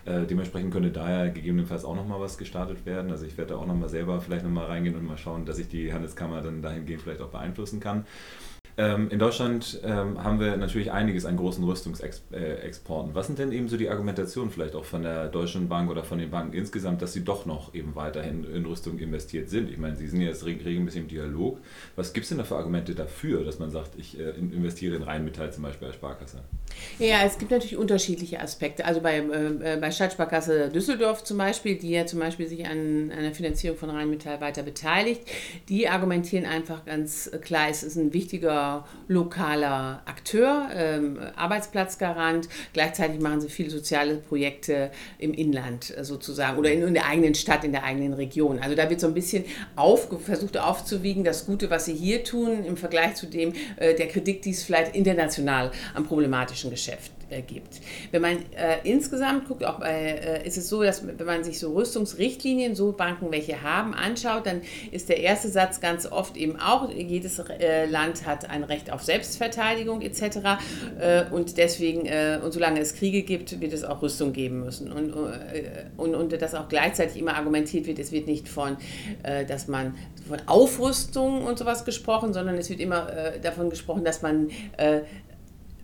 Äh, 0.05 0.27
dementsprechend 0.27 0.73
könnte 0.73 0.91
daher 0.91 1.31
gegebenenfalls 1.31 1.85
auch 1.85 1.95
nochmal 1.95 2.21
was 2.21 2.39
gestartet 2.39 2.85
werden. 2.85 3.11
Also 3.13 3.25
ich 3.25 3.39
werde 3.39 3.55
da 3.55 3.61
auch 3.61 3.67
nochmal 3.67 3.89
selber 3.89 4.21
vielleicht 4.21 4.45
nochmal 4.45 4.67
reingehen 4.67 4.97
und 4.97 5.07
mal 5.07 5.17
schauen, 5.19 5.47
dass 5.47 5.59
ich 5.59 5.69
die 5.69 5.93
Handelskammer 5.93 6.41
dann 6.41 6.61
dahingehend 6.61 7.03
vielleicht 7.03 7.21
auch 7.21 7.31
beeinflussen 7.31 7.79
kann. 7.79 8.05
Ähm, 8.79 9.11
in 9.11 9.19
Deutschland 9.19 9.81
ähm, 9.85 10.23
haben 10.23 10.41
wir 10.41 10.57
natürlich 10.57 10.93
einiges 10.93 11.27
an 11.27 11.37
großen 11.37 11.63
Rüstungsexporten. 11.63 13.15
Was 13.15 13.27
sind 13.27 13.39
denn 13.39 13.53
eben 13.53 13.69
so 13.69 13.77
die 13.77 13.91
Argumentationen 13.91 14.51
vielleicht 14.51 14.75
auch 14.75 14.85
von 14.85 15.03
der 15.03 15.29
Deutschen 15.29 15.69
Bank 15.69 15.91
oder 15.91 16.05
von 16.05 16.19
den 16.19 16.31
Banken 16.31 16.55
insgesamt, 16.55 17.03
dass 17.03 17.13
sie 17.13 17.23
doch 17.23 17.45
noch 17.45 17.75
eben 17.75 17.95
weiterhin 17.95 18.45
in 18.45 18.65
Rüstung 18.65 18.99
investiert 18.99 19.51
sind? 19.51 19.71
Ich 19.71 19.77
meine, 19.77 19.97
Sie 19.97 20.07
sind 20.07 20.23
jetzt 20.23 20.47
regelmäßig 20.47 21.03
im 21.03 21.09
Dialog. 21.09 21.59
Was 21.97 22.15
gibt 22.15 22.25
es 22.25 22.31
denn 22.31 22.39
da 22.39 22.45
für 22.45 22.57
Argumente 22.57 22.95
dafür, 22.95 23.45
dass 23.45 23.59
man 23.59 23.71
sagt, 23.71 23.99
ich 23.99 24.19
äh, 24.19 24.31
investiere 24.31 24.97
in 24.97 25.03
Rheinmetall 25.03 25.53
zum 25.53 25.65
Beispiel 25.65 25.89
als 25.89 25.97
Sparkasse? 25.97 26.39
Ja, 26.99 27.25
es 27.27 27.37
gibt 27.37 27.51
natürlich 27.51 27.77
unterschiedliche 27.77 28.41
Aspekte. 28.41 28.87
Also 28.87 29.03
bei, 29.03 29.19
äh, 29.19 29.77
bei 29.79 29.91
Stadtsparkasse 29.91 30.71
Düsseldorf 30.71 31.25
zum 31.25 31.37
Beispiel, 31.37 31.77
die 31.77 31.91
ja 31.91 32.07
zum 32.07 32.21
Beispiel 32.21 32.49
sich 32.49 32.67
an 32.67 33.11
einer 33.11 33.33
Finanzierung 33.33 33.77
von 33.77 33.91
Rheinmetall 33.91 34.41
weiter 34.41 34.63
beteiligt, 34.63 35.23
die 35.69 35.89
argumentieren 35.89 36.47
einfach 36.47 36.87
ganz 36.87 37.31
klar, 37.43 37.69
es 37.69 37.83
ist 37.83 37.97
ein 37.97 38.15
wichtiger 38.15 38.62
lokaler 39.09 40.03
Akteur, 40.07 40.69
ähm, 40.75 41.19
Arbeitsplatzgarant. 41.37 42.49
Gleichzeitig 42.73 43.21
machen 43.21 43.41
sie 43.41 43.49
viele 43.49 43.71
soziale 43.71 44.17
Projekte 44.17 44.91
im 45.19 45.33
Inland 45.33 45.95
sozusagen 46.01 46.59
oder 46.59 46.71
in, 46.73 46.83
in, 46.83 46.95
der 46.95 47.07
eigenen 47.07 47.35
Stadt, 47.35 47.65
in 47.65 47.73
der 47.73 47.85
eigenen 47.85 48.13
Region. 48.13 48.59
Also 48.59 48.75
da 48.75 48.89
wird 48.91 49.01
so 49.01 49.07
ein 49.07 49.15
bisschen 49.15 49.45
auf, 49.77 50.09
versucht 50.25 50.59
aufzuwiegen, 50.59 51.25
das 51.25 51.47
Gute, 51.47 51.71
was 51.71 51.85
sie 51.87 51.95
hier 51.95 52.25
tun, 52.25 52.65
im 52.65 52.77
Vergleich 52.77 53.15
zu 53.15 53.27
dem 53.27 53.53
äh, 53.77 53.95
der 53.95 54.09
Kritik, 54.09 54.43
die 54.43 54.51
es 54.51 54.63
vielleicht 54.63 54.95
international 54.95 55.71
am 55.95 56.05
problematischen 56.05 56.71
Geschäft 56.71 57.13
äh, 57.33 57.43
gibt. 57.43 57.81
Wenn 58.11 58.23
man 58.23 58.37
äh, 58.57 58.79
insgesamt 58.85 59.49
guckt, 59.49 59.65
auch 59.65 59.81
bei, 59.81 59.93
äh, 59.93 60.47
ist 60.47 60.57
es 60.57 60.69
so, 60.69 60.83
dass 60.83 61.07
wenn 61.07 61.27
man 61.27 61.45
sich 61.45 61.59
so 61.59 61.73
Rüstungsrichtlinien, 61.73 62.75
so 62.75 62.93
Banken 62.93 63.33
welche 63.33 63.63
haben, 63.63 63.95
anschaut, 63.95 64.47
dann 64.47 64.63
ist 64.91 65.09
der 65.09 65.19
erste 65.21 65.49
Satz 65.49 65.81
ganz 65.81 66.07
oft 66.07 66.37
eben 66.37 66.59
auch, 66.61 66.91
jedes 66.91 67.39
äh, 67.39 67.87
Land 67.87 68.27
hat 68.27 68.51
ein 68.51 68.65
Recht 68.65 68.93
auf 68.93 69.03
Selbstverteidigung 69.03 70.03
etc. 70.03 70.23
Äh, 71.01 71.25
und 71.31 71.57
deswegen, 71.57 72.07
äh, 72.07 72.39
und 72.43 72.53
solange 72.53 72.81
es 72.81 72.95
Kriege 72.95 73.23
gibt, 73.23 73.61
wird 73.61 73.73
es 73.73 73.85
auch 73.85 74.03
Rüstung 74.03 74.33
geben 74.33 74.61
müssen. 74.61 74.93
Und, 74.93 75.13
und, 75.97 76.15
und 76.15 76.43
dass 76.43 76.55
auch 76.55 76.69
gleichzeitig 76.69 77.17
immer 77.17 77.35
argumentiert 77.35 77.87
wird, 77.87 77.99
es 77.99 78.13
wird 78.13 78.27
nicht 78.27 78.49
von, 78.49 78.77
dass 79.49 79.69
man 79.69 79.95
von 80.29 80.39
Aufrüstung 80.47 81.45
und 81.45 81.59
sowas 81.59 81.85
gesprochen, 81.85 82.33
sondern 82.33 82.57
es 82.57 82.69
wird 82.71 82.81
immer 82.81 83.09
davon 83.43 83.71
gesprochen, 83.71 84.05
dass 84.05 84.23
man 84.23 84.51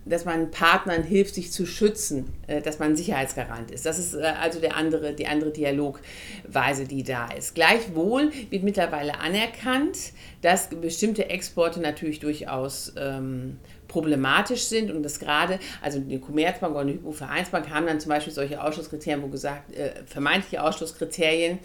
dass 0.09 0.25
man 0.25 0.51
Partnern 0.51 1.03
hilft, 1.03 1.35
sich 1.35 1.53
zu 1.53 1.67
schützen, 1.67 2.33
äh, 2.47 2.61
dass 2.61 2.79
man 2.79 2.97
Sicherheitsgarant 2.97 3.71
ist. 3.71 3.87
Das 3.87 3.99
ist 3.99 4.15
äh, 4.15 4.23
also 4.41 4.61
der 4.61 4.77
andere, 4.77 5.13
die 5.13 5.27
andere 5.27 5.51
Dialogweise, 5.51 6.85
die 6.85 7.03
da 7.03 7.29
ist. 7.33 7.55
Gleichwohl 7.55 8.31
wird 8.51 8.63
mittlerweile 8.63 9.19
anerkannt, 9.21 10.13
dass 10.43 10.69
bestimmte 10.69 11.31
Exporte 11.31 11.81
natürlich 11.81 12.21
durchaus 12.21 12.93
ähm, 12.97 13.59
problematisch 13.89 14.65
sind 14.65 14.91
und 14.91 15.03
das 15.03 15.19
gerade, 15.19 15.59
also 15.83 15.99
die 15.99 16.21
Commerzbank 16.21 16.75
oder 16.75 16.85
die 16.85 16.93
Hypo-Vereinsbank 16.93 17.71
haben 17.71 17.87
dann 17.87 17.99
zum 17.99 18.11
Beispiel 18.11 18.33
solche 18.33 18.63
Ausschlusskriterien, 18.63 19.23
wo 19.23 19.29
gesagt, 19.29 19.75
äh, 19.75 19.91
vermeintliche 20.07 20.63
Ausschlusskriterien, 20.63 21.59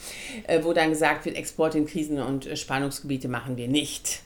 äh, 0.48 0.64
wo 0.64 0.74
dann 0.74 0.90
gesagt 0.90 1.26
wird, 1.26 1.36
Exporte 1.36 1.78
in 1.78 1.86
Krisen- 1.86 2.22
und 2.22 2.48
äh, 2.48 2.56
Spannungsgebiete 2.56 3.28
machen 3.28 3.58
wir 3.58 3.68
nicht. 3.68 4.22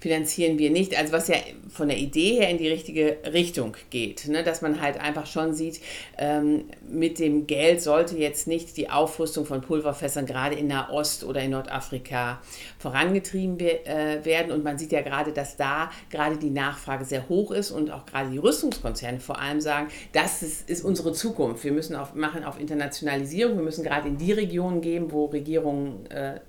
Finanzieren 0.00 0.58
wir 0.58 0.70
nicht. 0.70 0.96
Also 0.98 1.12
was 1.12 1.28
ja 1.28 1.36
von 1.68 1.88
der 1.88 1.98
Idee 1.98 2.40
her 2.40 2.48
in 2.48 2.58
die 2.58 2.68
richtige 2.68 3.18
Richtung 3.32 3.76
geht, 3.90 4.28
ne? 4.28 4.42
dass 4.42 4.62
man 4.62 4.80
halt 4.80 5.00
einfach 5.00 5.26
schon 5.26 5.54
sieht, 5.54 5.80
ähm, 6.18 6.64
mit 6.88 7.18
dem 7.18 7.46
Geld 7.46 7.82
sollte 7.82 8.16
jetzt 8.16 8.46
nicht 8.46 8.76
die 8.76 8.90
Aufrüstung 8.90 9.46
von 9.46 9.60
Pulverfässern 9.60 10.26
gerade 10.26 10.56
in 10.56 10.66
Nahost 10.66 11.24
oder 11.24 11.42
in 11.42 11.50
Nordafrika 11.50 12.40
vorangetrieben 12.78 13.58
äh, 13.60 14.24
werden. 14.24 14.52
Und 14.52 14.64
man 14.64 14.78
sieht 14.78 14.92
ja 14.92 15.02
gerade, 15.02 15.32
dass 15.32 15.56
da 15.56 15.90
gerade 16.10 16.36
die 16.36 16.50
Nachfrage 16.50 17.04
sehr 17.04 17.28
hoch 17.28 17.50
ist 17.50 17.70
und 17.70 17.90
auch 17.90 18.06
gerade 18.06 18.30
die 18.30 18.38
Rüstungskonzerne 18.38 19.20
vor 19.20 19.40
allem 19.40 19.60
sagen, 19.60 19.88
das 20.12 20.42
ist, 20.42 20.68
ist 20.68 20.84
unsere 20.84 21.12
Zukunft. 21.12 21.64
Wir 21.64 21.72
müssen 21.72 21.94
auf, 21.96 22.14
machen 22.14 22.44
auf 22.44 22.58
Internationalisierung, 22.58 23.56
wir 23.56 23.64
müssen 23.64 23.84
gerade 23.84 24.08
in 24.08 24.18
die 24.18 24.32
Regionen 24.32 24.80
gehen, 24.80 25.12
wo 25.12 25.26
Regierungen 25.26 26.06
äh, 26.10 26.40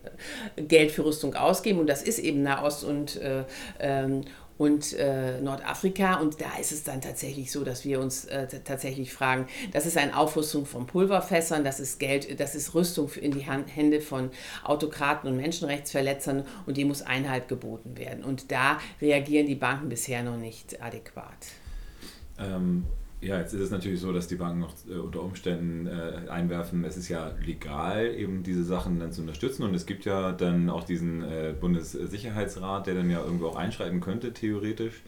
Geld 0.55 0.91
für 0.91 1.05
Rüstung 1.05 1.35
ausgeben. 1.35 1.79
Und 1.79 1.87
das 1.87 2.01
ist 2.01 2.19
eben 2.19 2.43
Nahost 2.43 2.83
und, 2.83 3.10
äh, 3.17 3.43
ähm, 3.79 4.23
und 4.61 4.93
äh, 4.93 5.41
Nordafrika. 5.41 6.19
Und 6.19 6.39
da 6.39 6.59
ist 6.59 6.71
es 6.71 6.83
dann 6.83 7.01
tatsächlich 7.01 7.51
so, 7.51 7.63
dass 7.63 7.83
wir 7.83 7.99
uns 7.99 8.25
äh, 8.25 8.47
tatsächlich 8.63 9.11
fragen, 9.11 9.47
das 9.73 9.87
ist 9.87 9.97
eine 9.97 10.15
Aufrüstung 10.15 10.67
von 10.67 10.85
Pulverfässern, 10.85 11.63
das 11.63 11.79
ist 11.79 11.99
Geld, 11.99 12.39
das 12.39 12.53
ist 12.53 12.75
Rüstung 12.75 13.09
in 13.19 13.31
die 13.31 13.47
Hand, 13.47 13.75
Hände 13.75 14.01
von 14.01 14.29
Autokraten 14.63 15.27
und 15.27 15.37
Menschenrechtsverletzern 15.37 16.45
und 16.67 16.77
dem 16.77 16.89
muss 16.89 17.01
Einhalt 17.01 17.47
geboten 17.47 17.97
werden. 17.97 18.23
Und 18.23 18.51
da 18.51 18.77
reagieren 19.01 19.47
die 19.47 19.55
Banken 19.55 19.89
bisher 19.89 20.21
noch 20.21 20.37
nicht 20.37 20.79
adäquat. 20.79 21.47
Ähm, 22.37 22.85
ja, 23.21 23.37
jetzt 23.37 23.53
ist 23.53 23.61
es 23.61 23.71
natürlich 23.71 23.99
so, 23.99 24.11
dass 24.11 24.27
die 24.27 24.35
Banken 24.35 24.59
noch 24.59 24.73
äh, 24.89 24.95
unter 24.95 25.21
Umständen 25.21 25.85
äh, 25.85 26.27
einwerfen, 26.29 26.83
es 26.83 26.97
ist 26.97 27.07
ja 27.07 27.35
legal, 27.45 28.13
eben 28.15 28.41
diese 28.41 28.63
Sachen 28.63 28.99
dann 28.99 29.11
zu 29.11 29.21
unterstützen. 29.21 29.63
Und 29.63 29.75
es 29.75 29.85
gibt 29.85 30.05
ja 30.05 30.31
dann 30.31 30.69
auch 30.69 30.83
diesen 30.83 31.21
äh, 31.21 31.53
Bundessicherheitsrat, 31.59 32.87
der 32.87 32.95
dann 32.95 33.11
ja 33.11 33.23
irgendwo 33.23 33.47
auch 33.47 33.55
einschreiten 33.55 34.01
könnte, 34.01 34.33
theoretisch. 34.33 35.03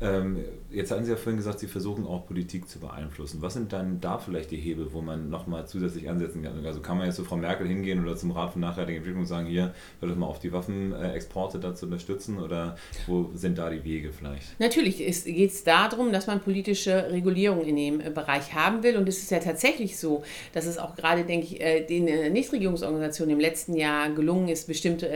Ähm, 0.00 0.44
jetzt 0.70 0.90
hatten 0.90 1.04
Sie 1.04 1.10
ja 1.10 1.16
vorhin 1.16 1.36
gesagt, 1.36 1.58
Sie 1.58 1.66
versuchen 1.66 2.06
auch 2.06 2.26
Politik 2.26 2.68
zu 2.68 2.78
beeinflussen. 2.78 3.40
Was 3.40 3.54
sind 3.54 3.72
dann 3.72 4.00
da 4.00 4.18
vielleicht 4.18 4.50
die 4.50 4.56
Hebel, 4.56 4.92
wo 4.92 5.00
man 5.00 5.30
nochmal 5.30 5.66
zusätzlich 5.66 6.08
ansetzen 6.08 6.42
kann? 6.42 6.64
Also 6.64 6.80
kann 6.80 6.98
man 6.98 7.06
jetzt 7.06 7.16
zu 7.16 7.24
Frau 7.24 7.36
Merkel 7.36 7.66
hingehen 7.66 8.02
oder 8.02 8.16
zum 8.16 8.30
Rat 8.30 8.52
für 8.52 8.58
nachhaltige 8.58 8.98
Entwicklung 8.98 9.22
und 9.22 9.26
sagen, 9.26 9.46
hier, 9.46 9.74
hört 10.00 10.12
doch 10.12 10.16
mal 10.16 10.26
auf 10.26 10.38
die 10.38 10.52
Waffenexporte 10.52 11.58
dazu 11.58 11.86
unterstützen 11.86 12.38
oder 12.38 12.76
wo 13.06 13.30
sind 13.34 13.58
da 13.58 13.70
die 13.70 13.84
Wege 13.84 14.12
vielleicht? 14.12 14.58
Natürlich 14.60 14.98
geht 14.98 15.50
es 15.50 15.64
darum, 15.64 16.12
dass 16.12 16.26
man 16.26 16.40
politische 16.40 17.10
Regulierung 17.10 17.64
in 17.64 17.76
dem 17.76 18.00
äh, 18.00 18.10
Bereich 18.10 18.54
haben 18.54 18.82
will 18.82 18.96
und 18.96 19.08
es 19.08 19.18
ist 19.18 19.30
ja 19.30 19.38
tatsächlich 19.38 19.98
so, 19.98 20.22
dass 20.52 20.66
es 20.66 20.78
auch 20.78 20.94
gerade, 20.94 21.24
denke 21.24 21.46
ich, 21.46 21.60
äh, 21.60 21.84
den 21.84 22.08
äh, 22.08 22.28
Nichtregierungsorganisationen 22.30 23.34
im 23.34 23.40
letzten 23.40 23.74
Jahr 23.74 24.10
gelungen 24.10 24.48
ist, 24.48 24.66
bestimmte 24.66 25.06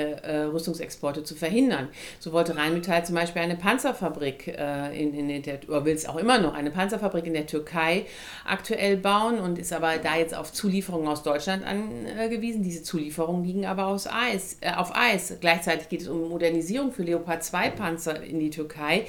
Rüstungsexporte 0.52 1.25
zu 1.25 1.34
verhindern. 1.34 1.88
So 2.18 2.32
wollte 2.32 2.56
Rheinmetall 2.56 3.04
zum 3.04 3.14
Beispiel 3.14 3.42
eine 3.42 3.56
Panzerfabrik 3.56 4.49
äh, 4.49 4.69
in, 4.94 5.14
in 5.28 5.42
der, 5.42 5.60
oder 5.68 5.84
will 5.84 5.94
es 5.94 6.06
auch 6.06 6.16
immer 6.16 6.38
noch, 6.38 6.54
eine 6.54 6.70
Panzerfabrik 6.70 7.26
in 7.26 7.34
der 7.34 7.46
Türkei 7.46 8.06
aktuell 8.44 8.96
bauen 8.96 9.38
und 9.38 9.58
ist 9.58 9.72
aber 9.72 9.98
da 9.98 10.16
jetzt 10.16 10.34
auf 10.34 10.52
Zulieferungen 10.52 11.08
aus 11.08 11.22
Deutschland 11.22 11.64
angewiesen. 11.64 12.62
Diese 12.62 12.82
Zulieferungen 12.82 13.44
liegen 13.44 13.66
aber 13.66 13.86
aus 13.86 14.06
Eis, 14.06 14.58
äh, 14.60 14.72
auf 14.72 14.94
Eis. 14.94 15.36
Gleichzeitig 15.40 15.88
geht 15.88 16.02
es 16.02 16.08
um 16.08 16.28
Modernisierung 16.28 16.92
für 16.92 17.02
Leopard 17.02 17.42
2 17.44 17.70
Panzer 17.70 18.22
in 18.22 18.38
die 18.40 18.50
Türkei 18.50 19.06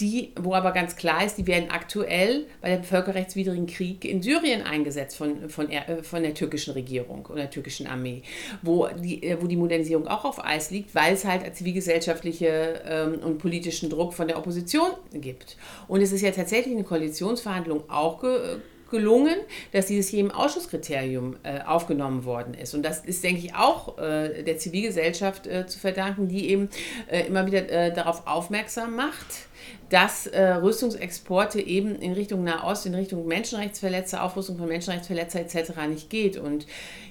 die, 0.00 0.32
wo 0.36 0.54
aber 0.54 0.72
ganz 0.72 0.96
klar 0.96 1.24
ist, 1.24 1.36
die 1.36 1.46
werden 1.46 1.70
aktuell 1.70 2.46
bei 2.60 2.74
dem 2.74 2.84
völkerrechtswidrigen 2.84 3.66
Krieg 3.66 4.04
in 4.04 4.22
Syrien 4.22 4.62
eingesetzt 4.62 5.16
von, 5.16 5.48
von, 5.48 5.70
äh, 5.70 6.02
von 6.02 6.22
der 6.22 6.34
türkischen 6.34 6.72
Regierung 6.72 7.26
oder 7.26 7.42
der 7.42 7.50
türkischen 7.50 7.86
Armee, 7.86 8.22
wo 8.62 8.88
die, 8.88 9.22
äh, 9.22 9.36
wo 9.40 9.46
die 9.46 9.56
Modernisierung 9.56 10.06
auch 10.08 10.24
auf 10.24 10.44
Eis 10.44 10.70
liegt, 10.70 10.94
weil 10.94 11.14
es 11.14 11.24
halt 11.24 11.54
zivilgesellschaftliche 11.54 12.82
ähm, 12.86 13.20
und 13.22 13.38
politischen 13.38 13.90
Druck 13.90 14.14
von 14.14 14.28
der 14.28 14.38
Opposition 14.38 14.90
gibt. 15.12 15.56
Und 15.88 16.00
es 16.00 16.12
ist 16.12 16.22
ja 16.22 16.30
tatsächlich 16.30 16.74
eine 16.74 16.84
Koalitionsverhandlung 16.84 17.88
auch 17.88 18.20
ge 18.20 18.60
gelungen, 18.90 19.36
dass 19.72 19.86
dieses 19.86 20.10
jedem 20.10 20.30
Ausschusskriterium 20.30 21.36
äh, 21.42 21.60
aufgenommen 21.60 22.24
worden 22.24 22.54
ist. 22.54 22.74
Und 22.74 22.82
das 22.82 23.04
ist, 23.04 23.22
denke 23.22 23.40
ich, 23.46 23.54
auch 23.54 23.98
äh, 23.98 24.42
der 24.42 24.58
Zivilgesellschaft 24.58 25.46
äh, 25.46 25.66
zu 25.66 25.78
verdanken, 25.78 26.28
die 26.28 26.50
eben 26.50 26.68
äh, 27.08 27.26
immer 27.26 27.46
wieder 27.46 27.90
darauf 27.90 28.26
aufmerksam 28.26 28.96
macht, 28.96 29.48
dass 29.88 30.26
äh, 30.26 30.42
Rüstungsexporte 30.42 31.60
eben 31.60 31.96
in 31.96 32.12
Richtung 32.12 32.44
Nahost, 32.44 32.86
in 32.86 32.94
Richtung 32.94 33.26
Menschenrechtsverletzer, 33.26 34.22
Aufrüstung 34.22 34.56
von 34.56 34.68
Menschenrechtsverletzer 34.68 35.40
etc. 35.40 35.72
nicht 35.88 36.10
geht. 36.10 36.36
Und 36.36 36.66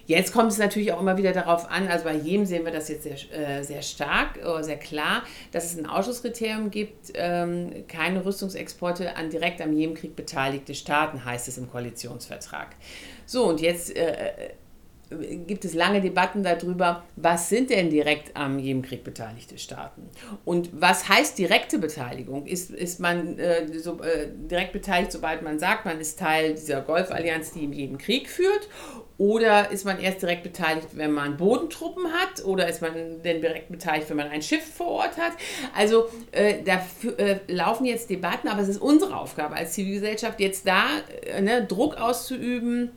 jetzt 0.05 0.33
kommt 0.33 0.51
es 0.51 0.57
natürlich 0.57 0.93
auch 0.93 1.01
immer 1.01 1.17
wieder 1.17 1.33
darauf 1.33 1.69
an, 1.69 1.87
also 1.87 2.05
bei 2.05 2.15
jedem 2.15 2.45
sehen 2.45 2.65
wir 2.65 2.71
das 2.71 2.89
jetzt 2.89 3.03
sehr, 3.03 3.17
äh, 3.37 3.63
sehr 3.63 3.81
stark 3.81 4.37
oder 4.37 4.63
sehr 4.63 4.77
klar, 4.77 5.23
dass 5.51 5.65
es 5.65 5.77
ein 5.77 5.85
Ausschusskriterium 5.85 6.71
gibt, 6.71 7.11
ähm, 7.15 7.85
keine 7.87 8.25
Rüstungsexporte 8.25 9.15
an 9.15 9.29
direkt 9.29 9.61
am 9.61 9.73
Jemenkrieg 9.73 10.15
beteiligte 10.15 10.73
Staaten, 10.73 11.25
heißt 11.25 11.47
es 11.47 11.57
im 11.57 11.69
Koalitionsvertrag. 11.69 12.75
So, 13.25 13.45
und 13.45 13.61
jetzt 13.61 13.95
äh, 13.95 14.31
gibt 15.09 15.65
es 15.65 15.73
lange 15.73 16.01
Debatten 16.01 16.43
darüber, 16.43 17.03
was 17.15 17.49
sind 17.49 17.69
denn 17.69 17.89
direkt 17.89 18.35
am 18.35 18.59
Jemenkrieg 18.59 19.03
beteiligte 19.03 19.57
Staaten? 19.57 20.09
Und 20.45 20.69
was 20.73 21.09
heißt 21.09 21.37
direkte 21.37 21.79
Beteiligung? 21.79 22.45
Ist, 22.45 22.71
ist 22.71 22.99
man 22.99 23.39
äh, 23.39 23.67
so, 23.79 24.01
äh, 24.01 24.27
direkt 24.33 24.73
beteiligt, 24.73 25.11
sobald 25.11 25.41
man 25.41 25.57
sagt, 25.57 25.85
man 25.85 25.99
ist 25.99 26.19
Teil 26.19 26.53
dieser 26.53 26.81
Golfallianz, 26.81 27.51
die 27.51 27.63
im 27.63 27.73
jeden 27.73 27.97
Krieg 27.97 28.29
führt? 28.29 28.69
Oder 29.17 29.71
ist 29.71 29.83
man 29.83 29.99
erst 29.99 30.21
direkt 30.21 30.43
beteiligt, 30.43 30.87
wenn 30.93 31.11
man 31.11 31.35
Bodentruppen 31.35 32.05
hat? 32.13 32.45
Oder 32.45 32.69
ist 32.69 32.81
man 32.81 32.93
denn 33.21 33.41
direkt 33.41 33.69
beteiligt, 33.69 34.09
wenn 34.09 34.15
man 34.15 34.29
ein 34.29 34.41
Schiff 34.41 34.63
vor 34.63 34.87
Ort 34.87 35.17
hat? 35.17 35.33
Also 35.75 36.07
äh, 36.31 36.63
da 36.63 36.81
äh, 37.17 37.39
laufen 37.47 37.85
jetzt 37.85 38.09
Debatten, 38.09 38.47
aber 38.47 38.61
es 38.61 38.69
ist 38.69 38.81
unsere 38.81 39.17
Aufgabe 39.17 39.55
als 39.55 39.73
Zivilgesellschaft, 39.73 40.39
jetzt 40.39 40.65
da 40.65 40.85
äh, 41.25 41.41
ne, 41.41 41.65
Druck 41.65 41.97
auszuüben 41.97 42.91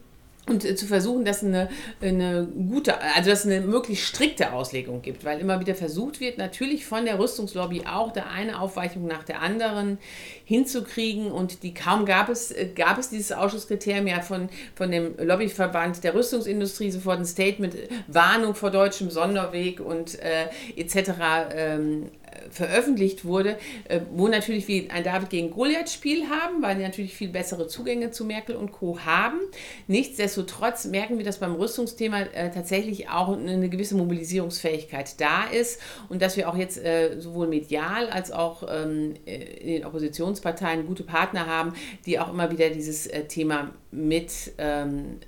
und 0.48 0.64
äh, 0.64 0.74
zu 0.74 0.86
versuchen, 0.86 1.24
dass 1.24 1.44
eine, 1.44 1.68
eine 2.00 2.46
gute, 2.46 3.00
also 3.00 3.30
dass 3.30 3.46
eine 3.46 3.60
möglichst 3.60 4.06
strikte 4.06 4.52
Auslegung 4.52 5.00
gibt, 5.00 5.24
weil 5.24 5.38
immer 5.40 5.60
wieder 5.60 5.74
versucht 5.74 6.20
wird, 6.20 6.38
natürlich 6.38 6.84
von 6.84 7.04
der 7.04 7.18
Rüstungslobby 7.18 7.84
auch 7.86 8.12
da 8.12 8.24
eine 8.24 8.60
Aufweichung 8.60 9.06
nach 9.06 9.22
der 9.22 9.40
anderen 9.40 9.98
hinzukriegen 10.44 11.30
und 11.30 11.62
die 11.62 11.74
kaum 11.74 12.06
gab 12.06 12.28
es, 12.28 12.50
äh, 12.50 12.68
gab 12.74 12.98
es 12.98 13.10
dieses 13.10 13.32
Ausschusskriterium 13.32 14.06
ja 14.08 14.20
von, 14.20 14.48
von 14.74 14.90
dem 14.90 15.14
Lobbyverband 15.18 16.02
der 16.02 16.14
Rüstungsindustrie 16.14 16.90
sofort 16.90 17.20
ein 17.20 17.26
Statement, 17.26 17.76
Warnung 18.08 18.54
vor 18.54 18.70
deutschem 18.70 19.10
Sonderweg 19.10 19.80
und 19.80 20.18
äh, 20.18 20.46
etc. 20.76 21.10
Ähm, 21.54 22.10
veröffentlicht 22.50 23.24
wurde, 23.24 23.56
äh, 23.88 24.00
wo 24.12 24.28
natürlich 24.28 24.68
wir 24.68 24.90
ein 24.90 25.04
David 25.04 25.30
gegen 25.30 25.50
Goliath-Spiel 25.50 26.28
haben, 26.28 26.62
weil 26.62 26.76
die 26.76 26.82
natürlich 26.82 27.14
viel 27.14 27.28
bessere 27.28 27.66
Zugänge 27.66 28.10
zu 28.10 28.24
Merkel 28.24 28.56
und 28.56 28.72
Co. 28.72 29.00
haben. 29.00 29.40
Nichtsdestotrotz 29.86 30.84
merken 30.86 31.18
wir, 31.18 31.24
dass 31.24 31.38
beim 31.38 31.54
Rüstungsthema 31.54 32.20
äh, 32.20 32.50
tatsächlich 32.50 33.08
auch 33.08 33.36
eine 33.36 33.68
gewisse 33.68 33.96
Mobilisierungsfähigkeit 33.96 35.20
da 35.20 35.44
ist 35.44 35.80
und 36.08 36.22
dass 36.22 36.36
wir 36.36 36.48
auch 36.48 36.56
jetzt 36.56 36.78
äh, 36.78 37.20
sowohl 37.20 37.48
medial 37.48 38.08
als 38.08 38.32
auch 38.32 38.64
ähm, 38.68 39.14
in 39.24 39.68
den 39.68 39.86
Oppositionsparteien 39.86 40.86
gute 40.86 41.04
Partner 41.04 41.46
haben, 41.46 41.72
die 42.06 42.18
auch 42.18 42.30
immer 42.30 42.50
wieder 42.50 42.70
dieses 42.70 43.08
Thema 43.28 43.70
mit, 43.90 44.52
ähm, 44.58 45.18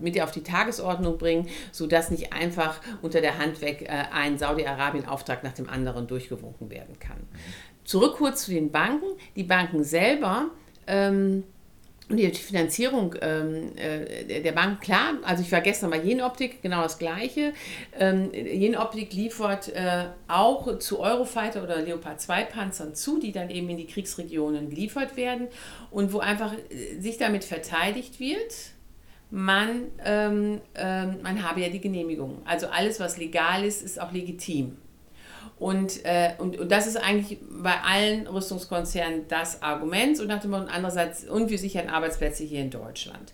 mit 0.00 0.20
auf 0.20 0.30
die 0.30 0.42
Tagesordnung 0.42 1.18
bringen, 1.18 1.48
sodass 1.72 2.10
nicht 2.10 2.32
einfach 2.32 2.80
unter 3.02 3.20
der 3.20 3.38
Hand 3.38 3.60
weg 3.60 3.88
ein 4.12 4.38
Saudi-Arabien-Auftrag 4.38 5.42
nach 5.42 5.52
dem 5.52 5.68
anderen 5.68 6.06
durchgewunken 6.06 6.51
getrunken 6.52 6.70
werden 6.70 6.98
kann. 6.98 7.18
Zurück 7.84 8.16
kurz 8.16 8.44
zu 8.44 8.52
den 8.52 8.70
Banken. 8.70 9.06
Die 9.36 9.42
Banken 9.42 9.84
selber 9.84 10.50
ähm, 10.86 11.44
und 12.08 12.18
die 12.18 12.30
Finanzierung 12.30 13.14
ähm, 13.22 13.72
äh, 13.76 14.42
der 14.42 14.52
Bank, 14.52 14.82
klar, 14.82 15.14
also 15.22 15.42
ich 15.42 15.50
war 15.50 15.62
gestern 15.62 15.90
bei 15.90 15.98
Jenoptik, 15.98 16.60
genau 16.60 16.82
das 16.82 16.98
Gleiche. 16.98 17.54
Ähm, 17.98 18.30
Jenoptik 18.34 19.14
liefert 19.14 19.68
äh, 19.68 20.06
auch 20.28 20.78
zu 20.78 21.00
Eurofighter 21.00 21.62
oder 21.62 21.80
Leopard 21.80 22.20
2 22.20 22.44
Panzern 22.44 22.94
zu, 22.94 23.18
die 23.18 23.32
dann 23.32 23.48
eben 23.48 23.68
in 23.70 23.78
die 23.78 23.86
Kriegsregionen 23.86 24.68
geliefert 24.68 25.16
werden 25.16 25.48
und 25.90 26.12
wo 26.12 26.18
einfach 26.18 26.52
äh, 26.52 27.00
sich 27.00 27.16
damit 27.16 27.44
verteidigt 27.44 28.20
wird, 28.20 28.52
man, 29.30 29.86
ähm, 30.04 30.60
ähm, 30.74 31.16
man 31.22 31.42
habe 31.42 31.62
ja 31.62 31.70
die 31.70 31.80
Genehmigung. 31.80 32.42
Also 32.44 32.66
alles, 32.66 33.00
was 33.00 33.16
legal 33.16 33.64
ist, 33.64 33.82
ist 33.82 33.98
auch 33.98 34.12
legitim. 34.12 34.76
Und, 35.62 36.04
äh, 36.04 36.32
und, 36.38 36.58
und 36.58 36.72
das 36.72 36.88
ist 36.88 36.96
eigentlich 36.96 37.38
bei 37.48 37.74
allen 37.88 38.26
Rüstungskonzernen 38.26 39.28
das 39.28 39.62
Argument. 39.62 40.18
Und 40.18 40.26
nach 40.26 40.40
dem 40.40 40.52
andererseits, 40.52 41.22
und 41.22 41.50
wir 41.50 41.58
sichern 41.58 41.88
Arbeitsplätze 41.88 42.42
hier 42.42 42.62
in 42.62 42.70
Deutschland. 42.70 43.32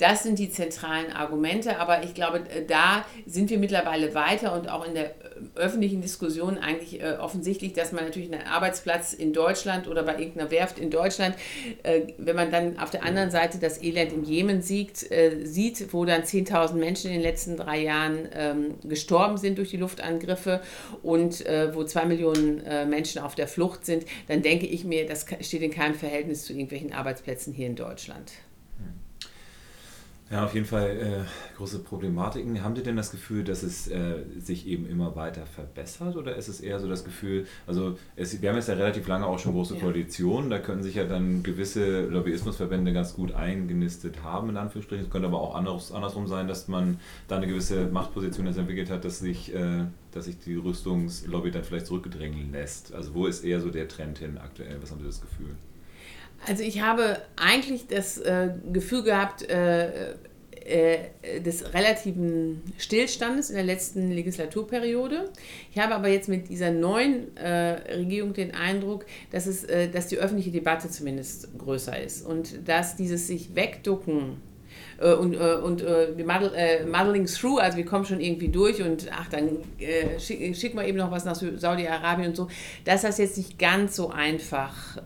Das 0.00 0.22
sind 0.22 0.38
die 0.38 0.50
zentralen 0.50 1.12
Argumente, 1.12 1.78
aber 1.78 2.02
ich 2.04 2.14
glaube, 2.14 2.38
äh, 2.50 2.64
da 2.66 3.04
sind 3.26 3.50
wir 3.50 3.58
mittlerweile 3.58 4.14
weiter 4.14 4.54
und 4.54 4.68
auch 4.68 4.86
in 4.86 4.94
der 4.94 5.06
äh, 5.06 5.12
öffentlichen 5.56 6.00
Diskussion 6.00 6.56
eigentlich 6.56 7.02
äh, 7.02 7.16
offensichtlich, 7.20 7.74
dass 7.74 7.92
man 7.92 8.04
natürlich 8.04 8.32
einen 8.32 8.46
Arbeitsplatz 8.46 9.12
in 9.12 9.34
Deutschland 9.34 9.88
oder 9.88 10.02
bei 10.02 10.18
irgendeiner 10.18 10.50
Werft 10.50 10.78
in 10.78 10.90
Deutschland, 10.90 11.34
äh, 11.82 12.02
wenn 12.16 12.34
man 12.34 12.50
dann 12.50 12.78
auf 12.78 12.90
der 12.90 13.04
anderen 13.04 13.30
Seite 13.30 13.58
das 13.58 13.82
Elend 13.82 14.12
im 14.12 14.24
Jemen 14.24 14.62
sieht, 14.62 15.10
äh, 15.10 15.44
sieht 15.44 15.92
wo 15.92 16.06
dann 16.06 16.22
10.000 16.22 16.74
Menschen 16.74 17.10
in 17.10 17.16
den 17.18 17.22
letzten 17.22 17.58
drei 17.58 17.80
Jahren 17.80 18.28
ähm, 18.34 18.74
gestorben 18.84 19.36
sind 19.36 19.58
durch 19.58 19.70
die 19.70 19.76
Luftangriffe 19.76 20.60
und 21.02 21.44
wo 21.74 21.84
zwei 21.84 22.04
Millionen 22.04 22.64
äh, 22.64 22.84
Menschen 22.86 23.20
auf 23.22 23.34
der 23.34 23.48
Flucht 23.48 23.84
sind, 23.84 24.04
dann 24.28 24.42
denke 24.42 24.66
ich 24.66 24.84
mir, 24.84 25.06
das 25.06 25.26
steht 25.40 25.62
in 25.62 25.70
keinem 25.70 25.94
Verhältnis 25.94 26.44
zu 26.44 26.52
irgendwelchen 26.52 26.92
Arbeitsplätzen 26.92 27.52
hier 27.52 27.66
in 27.66 27.76
Deutschland. 27.76 28.32
Ja, 30.30 30.44
auf 30.44 30.54
jeden 30.54 30.66
Fall 30.66 30.90
äh, 30.90 31.56
große 31.56 31.80
Problematiken. 31.80 32.62
Haben 32.62 32.76
Sie 32.76 32.84
denn 32.84 32.94
das 32.94 33.10
Gefühl, 33.10 33.42
dass 33.42 33.64
es 33.64 33.88
äh, 33.88 34.22
sich 34.38 34.68
eben 34.68 34.88
immer 34.88 35.16
weiter 35.16 35.44
verbessert 35.44 36.14
oder 36.14 36.36
ist 36.36 36.46
es 36.46 36.60
eher 36.60 36.78
so 36.78 36.88
das 36.88 37.04
Gefühl, 37.04 37.48
also 37.66 37.98
es, 38.14 38.40
wir 38.40 38.48
haben 38.48 38.54
jetzt 38.54 38.68
ja 38.68 38.74
relativ 38.74 39.08
lange 39.08 39.26
auch 39.26 39.40
schon 39.40 39.54
große 39.54 39.74
ja. 39.74 39.80
Koalitionen, 39.80 40.48
da 40.48 40.60
können 40.60 40.84
sich 40.84 40.94
ja 40.94 41.04
dann 41.04 41.42
gewisse 41.42 42.02
Lobbyismusverbände 42.02 42.92
ganz 42.92 43.14
gut 43.14 43.32
eingenistet 43.32 44.22
haben, 44.22 44.50
in 44.50 44.56
Anführungsstrichen. 44.56 45.06
Es 45.06 45.10
könnte 45.10 45.26
aber 45.26 45.40
auch 45.40 45.56
anders, 45.56 45.90
andersrum 45.90 46.28
sein, 46.28 46.46
dass 46.46 46.68
man 46.68 47.00
da 47.26 47.36
eine 47.36 47.48
gewisse 47.48 47.86
Machtposition 47.86 48.46
jetzt 48.46 48.58
entwickelt 48.58 48.88
hat, 48.88 49.04
dass 49.04 49.18
sich, 49.18 49.52
äh, 49.52 49.86
dass 50.12 50.26
sich 50.26 50.38
die 50.38 50.54
Rüstungslobby 50.54 51.50
dann 51.50 51.64
vielleicht 51.64 51.86
zurückgedrängeln 51.86 52.52
lässt. 52.52 52.94
Also 52.94 53.14
wo 53.14 53.26
ist 53.26 53.42
eher 53.42 53.60
so 53.60 53.70
der 53.70 53.88
Trend 53.88 54.18
hin 54.18 54.38
aktuell? 54.38 54.76
Was 54.80 54.92
haben 54.92 55.00
Sie 55.00 55.06
das 55.06 55.20
Gefühl? 55.20 55.56
Also 56.46 56.62
ich 56.62 56.80
habe 56.80 57.18
eigentlich 57.36 57.86
das 57.86 58.18
äh, 58.18 58.50
Gefühl 58.72 59.02
gehabt, 59.02 59.48
äh, 59.48 60.14
äh, 60.70 61.40
des 61.40 61.74
relativen 61.74 62.62
Stillstandes 62.78 63.50
in 63.50 63.56
der 63.56 63.64
letzten 63.64 64.12
Legislaturperiode. 64.12 65.30
Ich 65.72 65.78
habe 65.78 65.94
aber 65.94 66.08
jetzt 66.08 66.28
mit 66.28 66.48
dieser 66.48 66.70
neuen 66.70 67.36
äh, 67.36 67.94
Regierung 67.94 68.34
den 68.34 68.54
Eindruck, 68.54 69.04
dass, 69.32 69.46
es, 69.46 69.64
äh, 69.64 69.88
dass 69.88 70.06
die 70.06 70.18
öffentliche 70.18 70.50
Debatte 70.50 70.88
zumindest 70.88 71.48
größer 71.58 72.00
ist 72.00 72.24
und 72.24 72.68
dass 72.68 72.94
dieses 72.94 73.26
sich 73.26 73.54
wegducken 73.56 74.36
äh, 75.00 75.12
und, 75.12 75.34
äh, 75.34 75.54
und 75.54 75.82
äh, 75.82 76.14
Muddling 76.86 77.26
through, 77.26 77.58
also 77.58 77.76
wir 77.76 77.84
kommen 77.84 78.04
schon 78.04 78.20
irgendwie 78.20 78.48
durch 78.48 78.80
und 78.80 79.08
ach, 79.10 79.28
dann 79.28 79.58
äh, 79.78 80.20
schicken 80.20 80.54
schick 80.54 80.76
wir 80.76 80.84
eben 80.86 80.98
noch 80.98 81.10
was 81.10 81.24
nach 81.24 81.34
Saudi-Arabien 81.34 82.28
und 82.28 82.36
so, 82.36 82.48
dass 82.84 83.02
das 83.02 83.18
jetzt 83.18 83.38
nicht 83.38 83.58
ganz 83.58 83.96
so 83.96 84.10
einfach 84.10 84.98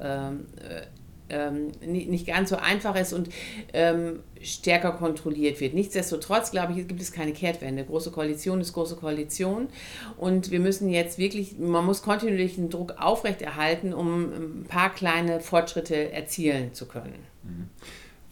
ähm, 1.34 1.72
nicht 1.84 2.26
ganz 2.26 2.50
so 2.50 2.56
einfach 2.56 2.96
ist 2.96 3.12
und 3.12 3.28
ähm, 3.72 4.20
stärker 4.40 4.92
kontrolliert 4.92 5.60
wird. 5.60 5.74
Nichtsdestotrotz, 5.74 6.50
glaube 6.50 6.72
ich, 6.72 6.86
gibt 6.86 7.00
es 7.00 7.12
keine 7.12 7.32
Kehrtwende. 7.32 7.84
Große 7.84 8.10
Koalition 8.10 8.60
ist 8.60 8.72
große 8.72 8.96
Koalition 8.96 9.68
und 10.16 10.50
wir 10.50 10.60
müssen 10.60 10.88
jetzt 10.88 11.18
wirklich, 11.18 11.58
man 11.58 11.84
muss 11.84 12.02
kontinuierlich 12.02 12.56
den 12.56 12.70
Druck 12.70 12.94
aufrechterhalten, 12.98 13.92
um 13.92 14.32
ein 14.62 14.64
paar 14.68 14.92
kleine 14.94 15.40
Fortschritte 15.40 16.12
erzielen 16.12 16.74
zu 16.74 16.86
können. 16.86 17.14
Mhm. 17.42 17.68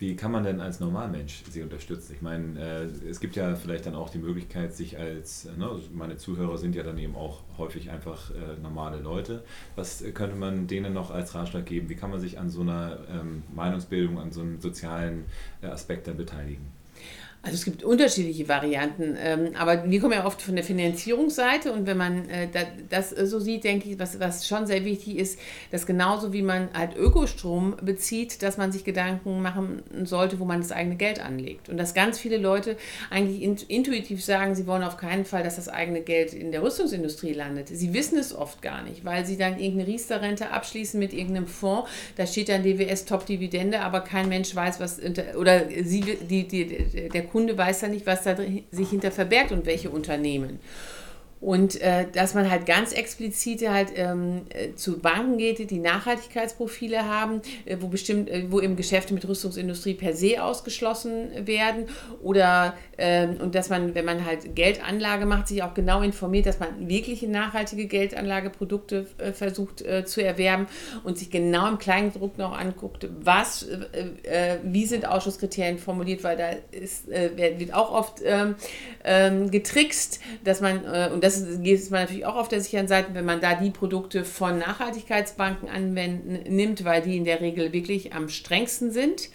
Wie 0.02 0.16
kann 0.16 0.32
man 0.32 0.42
denn 0.42 0.60
als 0.60 0.80
Normalmensch 0.80 1.44
sie 1.48 1.62
unterstützen? 1.62 2.14
Ich 2.16 2.22
meine, 2.22 2.58
äh, 2.58 3.08
es 3.08 3.20
gibt 3.20 3.36
ja 3.36 3.54
vielleicht 3.54 3.86
dann 3.86 3.94
auch 3.94 4.10
die 4.10 4.18
Möglichkeit, 4.18 4.74
sich 4.74 4.98
als, 4.98 5.48
ne, 5.56 5.68
also 5.68 5.90
meine 5.92 6.16
Zuhörer 6.16 6.58
sind 6.58 6.74
ja 6.74 6.82
dann 6.82 6.98
eben 6.98 7.14
auch 7.14 7.42
häufig 7.56 7.88
einfach 7.88 8.32
äh, 8.32 8.60
normale 8.60 8.98
Leute. 8.98 9.44
Was 9.76 10.02
könnte 10.12 10.34
man 10.34 10.66
denen 10.66 10.92
noch 10.92 11.12
als 11.12 11.36
Ratschlag 11.36 11.66
geben? 11.66 11.88
Wie 11.88 11.94
kann 11.94 12.10
man 12.10 12.18
sich 12.18 12.40
an 12.40 12.50
so 12.50 12.62
einer 12.62 12.98
ähm, 13.08 13.44
Meinungsbildung, 13.54 14.18
an 14.18 14.32
so 14.32 14.40
einem 14.40 14.60
sozialen 14.60 15.26
äh, 15.60 15.66
Aspekt 15.68 16.08
dann 16.08 16.16
beteiligen? 16.16 16.81
Also 17.44 17.56
es 17.56 17.64
gibt 17.64 17.82
unterschiedliche 17.82 18.48
Varianten, 18.48 19.16
ähm, 19.20 19.50
aber 19.58 19.90
wir 19.90 20.00
kommen 20.00 20.12
ja 20.12 20.24
oft 20.24 20.40
von 20.40 20.54
der 20.54 20.62
Finanzierungsseite 20.62 21.72
und 21.72 21.86
wenn 21.88 21.96
man 21.96 22.28
äh, 22.28 22.46
das 22.88 23.10
so 23.10 23.40
sieht, 23.40 23.64
denke 23.64 23.88
ich, 23.88 23.98
was, 23.98 24.20
was 24.20 24.46
schon 24.46 24.68
sehr 24.68 24.84
wichtig 24.84 25.18
ist, 25.18 25.40
dass 25.72 25.84
genauso 25.84 26.32
wie 26.32 26.42
man 26.42 26.68
halt 26.72 26.96
Ökostrom 26.96 27.74
bezieht, 27.82 28.44
dass 28.44 28.58
man 28.58 28.70
sich 28.70 28.84
Gedanken 28.84 29.42
machen 29.42 29.82
sollte, 30.04 30.38
wo 30.38 30.44
man 30.44 30.60
das 30.60 30.70
eigene 30.70 30.94
Geld 30.94 31.18
anlegt. 31.18 31.68
Und 31.68 31.78
dass 31.78 31.94
ganz 31.94 32.16
viele 32.16 32.36
Leute 32.36 32.76
eigentlich 33.10 33.42
intuitiv 33.42 34.24
sagen, 34.24 34.54
sie 34.54 34.68
wollen 34.68 34.84
auf 34.84 34.96
keinen 34.96 35.24
Fall, 35.24 35.42
dass 35.42 35.56
das 35.56 35.68
eigene 35.68 36.02
Geld 36.02 36.34
in 36.34 36.52
der 36.52 36.62
Rüstungsindustrie 36.62 37.32
landet. 37.32 37.66
Sie 37.66 37.92
wissen 37.92 38.18
es 38.18 38.32
oft 38.32 38.62
gar 38.62 38.84
nicht, 38.84 39.04
weil 39.04 39.26
sie 39.26 39.36
dann 39.36 39.58
irgendeine 39.58 39.88
Riester-Rente 39.88 40.50
abschließen 40.50 40.98
mit 40.98 41.12
irgendeinem 41.12 41.48
Fonds, 41.48 41.90
da 42.14 42.24
steht 42.24 42.48
dann 42.50 42.62
DWS 42.62 43.04
Top-Dividende, 43.04 43.80
aber 43.80 44.02
kein 44.02 44.28
Mensch 44.28 44.54
weiß, 44.54 44.78
was, 44.78 45.00
oder 45.36 45.62
sie, 45.82 46.02
die, 46.30 46.46
die, 46.46 47.08
der 47.08 47.31
Kunde 47.32 47.56
weiß 47.56 47.80
ja 47.80 47.88
nicht, 47.88 48.06
was 48.06 48.22
da 48.22 48.36
sich 48.70 48.90
hinter 48.90 49.10
verbergt 49.10 49.52
und 49.52 49.66
welche 49.66 49.90
Unternehmen. 49.90 50.60
Und 51.42 51.80
äh, 51.80 52.06
dass 52.12 52.34
man 52.34 52.48
halt 52.48 52.66
ganz 52.66 52.92
explizit 52.92 53.68
halt 53.68 53.88
ähm, 53.96 54.42
äh, 54.50 54.76
zu 54.76 55.00
Banken 55.00 55.38
geht, 55.38 55.70
die 55.72 55.80
Nachhaltigkeitsprofile 55.80 57.04
haben, 57.04 57.42
äh, 57.64 57.78
wo 57.80 57.88
bestimmt, 57.88 58.30
äh, 58.30 58.44
wo 58.48 58.60
eben 58.60 58.76
Geschäfte 58.76 59.12
mit 59.12 59.26
Rüstungsindustrie 59.26 59.94
per 59.94 60.14
se 60.14 60.40
ausgeschlossen 60.40 61.44
werden. 61.44 61.86
Oder 62.22 62.76
und 63.40 63.54
dass 63.54 63.68
man, 63.68 63.94
wenn 63.94 64.04
man 64.04 64.24
halt 64.24 64.54
Geldanlage 64.54 65.26
macht, 65.26 65.48
sich 65.48 65.62
auch 65.62 65.74
genau 65.74 66.02
informiert, 66.02 66.46
dass 66.46 66.60
man 66.60 66.88
wirkliche 66.88 67.28
nachhaltige 67.28 67.86
Geldanlageprodukte 67.86 69.06
äh, 69.18 69.32
versucht 69.32 69.82
äh, 69.82 70.04
zu 70.04 70.24
erwerben 70.24 70.66
und 71.02 71.18
sich 71.18 71.30
genau 71.30 71.68
im 71.68 71.78
Kleindruck 71.78 72.38
noch 72.38 72.56
anguckt, 72.56 73.08
was, 73.20 73.66
wie 74.62 74.86
sind 74.86 75.06
Ausschusskriterien 75.06 75.78
formuliert, 75.78 76.22
weil 76.22 76.36
da 76.36 76.50
ist, 76.70 77.08
wird 77.08 77.74
auch 77.74 77.92
oft 77.92 78.20
ähm, 78.24 78.54
ähm, 79.04 79.50
getrickst, 79.50 80.20
dass 80.44 80.60
man, 80.60 80.84
und 81.12 81.24
das 81.24 81.38
ist 81.38 81.90
man 81.90 82.02
natürlich 82.02 82.26
auch 82.26 82.36
auf 82.36 82.48
der 82.48 82.60
sicheren 82.60 82.88
Seite, 82.88 83.14
wenn 83.14 83.24
man 83.24 83.40
da 83.40 83.54
die 83.54 83.70
Produkte 83.70 84.24
von 84.24 84.58
Nachhaltigkeitsbanken 84.58 85.68
anwenden, 85.68 86.38
nimmt, 86.54 86.84
weil 86.84 87.02
die 87.02 87.16
in 87.16 87.24
der 87.24 87.40
Regel 87.40 87.72
wirklich 87.72 88.14
am 88.14 88.28
strengsten 88.28 88.92
sind. 88.92 89.30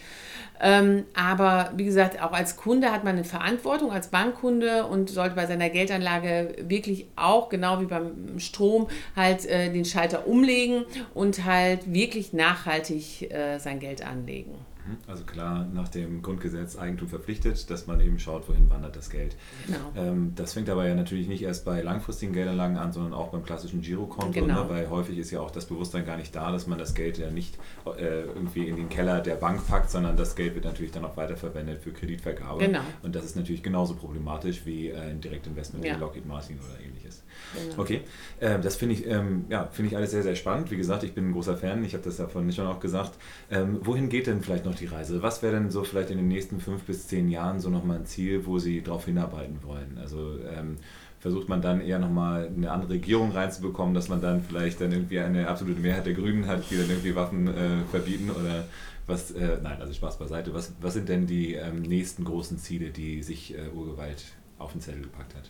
Ähm, 0.59 1.05
aber 1.13 1.71
wie 1.75 1.85
gesagt, 1.85 2.21
auch 2.21 2.31
als 2.31 2.55
Kunde 2.55 2.91
hat 2.91 3.03
man 3.03 3.15
eine 3.15 3.23
Verantwortung, 3.23 3.91
als 3.91 4.07
Bankkunde 4.07 4.85
und 4.85 5.09
sollte 5.09 5.35
bei 5.35 5.45
seiner 5.45 5.69
Geldanlage 5.69 6.55
wirklich 6.61 7.07
auch, 7.15 7.49
genau 7.49 7.79
wie 7.81 7.85
beim 7.85 8.39
Strom, 8.39 8.87
halt 9.15 9.45
äh, 9.45 9.71
den 9.71 9.85
Schalter 9.85 10.27
umlegen 10.27 10.85
und 11.13 11.45
halt 11.45 11.93
wirklich 11.93 12.33
nachhaltig 12.33 13.31
äh, 13.31 13.59
sein 13.59 13.79
Geld 13.79 14.05
anlegen. 14.05 14.55
Mhm. 14.87 14.97
Also 15.07 15.23
klar, 15.23 15.67
nach 15.73 15.89
dem 15.89 16.21
Grundgesetz 16.21 16.77
Eigentum 16.77 17.07
verpflichtet, 17.07 17.69
dass 17.69 17.87
man 17.87 17.99
eben 18.01 18.19
schaut, 18.19 18.47
wohin 18.47 18.69
wandert 18.69 18.95
das 18.95 19.09
Geld. 19.09 19.35
Genau. 19.65 19.77
Ähm, 19.95 20.33
das 20.35 20.53
fängt 20.53 20.69
aber 20.69 20.87
ja 20.87 20.95
natürlich 20.95 21.27
nicht 21.27 21.43
erst 21.43 21.65
bei 21.65 21.81
langfristigen 21.81 22.33
Geldanlagen 22.33 22.77
an, 22.77 22.91
sondern 22.91 23.13
auch 23.13 23.29
beim 23.29 23.43
klassischen 23.43 23.81
Girokonto, 23.81 24.31
genau. 24.31 24.63
ne? 24.63 24.69
weil 24.69 24.89
häufig 24.89 25.17
ist 25.17 25.31
ja 25.31 25.39
auch 25.41 25.51
das 25.51 25.65
Bewusstsein 25.65 26.05
gar 26.05 26.17
nicht 26.17 26.35
da, 26.35 26.51
dass 26.51 26.67
man 26.67 26.77
das 26.77 26.93
Geld 26.93 27.17
ja 27.17 27.29
nicht 27.29 27.57
äh, 27.97 28.21
irgendwie 28.21 28.67
in 28.67 28.75
den 28.75 28.89
Keller 28.89 29.21
der 29.21 29.35
Bank 29.35 29.65
packt, 29.67 29.89
sondern 29.89 30.17
das 30.17 30.35
Geld 30.35 30.55
wird 30.55 30.65
natürlich 30.65 30.91
dann 30.91 31.05
auch 31.05 31.17
weiterverwendet 31.17 31.81
für 31.81 31.91
Kreditvergabe. 31.91 32.59
Genau. 32.59 32.81
Und 33.03 33.15
das 33.15 33.25
ist 33.25 33.35
natürlich 33.35 33.63
genauso 33.63 33.95
problematisch 33.95 34.65
wie 34.65 34.89
äh, 34.89 34.97
ein 34.97 35.21
Direktinvestment 35.21 35.85
ja. 35.85 35.95
in 35.95 35.99
Lockheed 35.99 36.25
Martin 36.25 36.57
oder 36.59 36.83
ähnliches. 36.83 37.23
Genau. 37.53 37.81
Okay, 37.81 38.01
ähm, 38.41 38.61
das 38.61 38.75
finde 38.75 38.95
ich, 38.95 39.05
ähm, 39.05 39.45
ja, 39.49 39.65
find 39.65 39.87
ich 39.89 39.97
alles 39.97 40.11
sehr, 40.11 40.23
sehr 40.23 40.35
spannend. 40.35 40.71
Wie 40.71 40.77
gesagt, 40.77 41.03
ich 41.03 41.13
bin 41.13 41.29
ein 41.29 41.33
großer 41.33 41.57
Fan, 41.57 41.83
ich 41.83 41.93
habe 41.93 42.03
das 42.03 42.17
ja 42.17 42.27
vorhin 42.27 42.51
schon 42.51 42.67
auch 42.67 42.79
gesagt. 42.79 43.13
Ähm, 43.49 43.79
wohin 43.81 44.09
geht 44.09 44.27
denn 44.27 44.41
vielleicht 44.41 44.65
noch 44.65 44.76
die 44.79 44.85
Reise? 44.85 45.21
Was 45.21 45.41
wäre 45.41 45.53
denn 45.53 45.69
so 45.69 45.83
vielleicht 45.83 46.09
in 46.09 46.17
den 46.17 46.27
nächsten 46.27 46.59
fünf 46.59 46.83
bis 46.83 47.07
zehn 47.07 47.29
Jahren 47.29 47.59
so 47.59 47.69
nochmal 47.69 47.97
ein 47.97 48.05
Ziel, 48.05 48.45
wo 48.45 48.59
Sie 48.59 48.81
darauf 48.81 49.05
hinarbeiten 49.05 49.59
wollen? 49.63 49.97
Also 49.99 50.37
ähm, 50.55 50.77
versucht 51.19 51.49
man 51.49 51.61
dann 51.61 51.81
eher 51.81 51.99
nochmal 51.99 52.47
eine 52.47 52.71
andere 52.71 52.91
Regierung 52.91 53.31
reinzubekommen, 53.31 53.93
dass 53.93 54.09
man 54.09 54.21
dann 54.21 54.43
vielleicht 54.43 54.79
dann 54.81 54.91
irgendwie 54.91 55.19
eine 55.19 55.47
absolute 55.47 55.79
Mehrheit 55.79 56.05
der 56.05 56.13
Grünen 56.13 56.47
hat, 56.47 56.69
die 56.69 56.77
dann 56.77 56.89
irgendwie 56.89 57.15
Waffen 57.15 57.47
äh, 57.47 57.83
verbieten 57.89 58.29
oder 58.29 58.65
was, 59.07 59.31
äh, 59.31 59.57
nein, 59.63 59.81
also 59.81 59.93
Spaß 59.93 60.19
beiseite. 60.19 60.53
Was, 60.53 60.73
was 60.81 60.93
sind 60.93 61.09
denn 61.09 61.27
die 61.27 61.53
ähm, 61.53 61.81
nächsten 61.81 62.23
großen 62.23 62.57
Ziele, 62.57 62.89
die 62.89 63.23
sich 63.23 63.57
äh, 63.57 63.69
Urgewalt 63.73 64.25
auf 64.59 64.73
den 64.73 64.81
Zettel 64.81 65.01
gepackt 65.01 65.35
hat? 65.35 65.49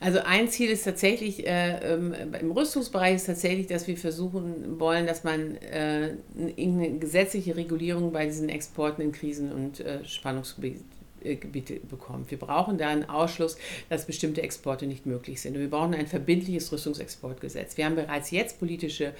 Also 0.00 0.20
ein 0.20 0.48
Ziel 0.48 0.70
ist 0.70 0.84
tatsächlich, 0.84 1.46
äh, 1.46 1.94
ähm, 1.94 2.14
im 2.40 2.50
Rüstungsbereich 2.52 3.16
ist 3.16 3.26
tatsächlich, 3.26 3.66
dass 3.66 3.86
wir 3.86 3.96
versuchen 3.96 4.80
wollen, 4.80 5.06
dass 5.06 5.24
man 5.24 5.56
äh, 5.56 6.14
eine 6.58 6.98
gesetzliche 6.98 7.56
Regulierung 7.56 8.12
bei 8.12 8.24
diesen 8.26 8.48
Exporten 8.48 9.02
in 9.02 9.12
Krisen- 9.12 9.52
und 9.52 9.80
äh, 9.80 10.04
Spannungsgebiete 10.04 11.80
bekommt. 11.88 12.30
Wir 12.30 12.38
brauchen 12.38 12.78
da 12.78 12.88
einen 12.88 13.08
Ausschluss, 13.08 13.58
dass 13.90 14.06
bestimmte 14.06 14.42
Exporte 14.42 14.86
nicht 14.86 15.04
möglich 15.04 15.40
sind. 15.40 15.54
Und 15.54 15.60
wir 15.60 15.70
brauchen 15.70 15.94
ein 15.94 16.06
verbindliches 16.06 16.72
Rüstungsexportgesetz. 16.72 17.76
Wir 17.76 17.84
haben 17.84 17.96
bereits 17.96 18.30
jetzt 18.30 18.58
politische 18.58 19.12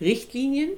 Richtlinien, 0.00 0.70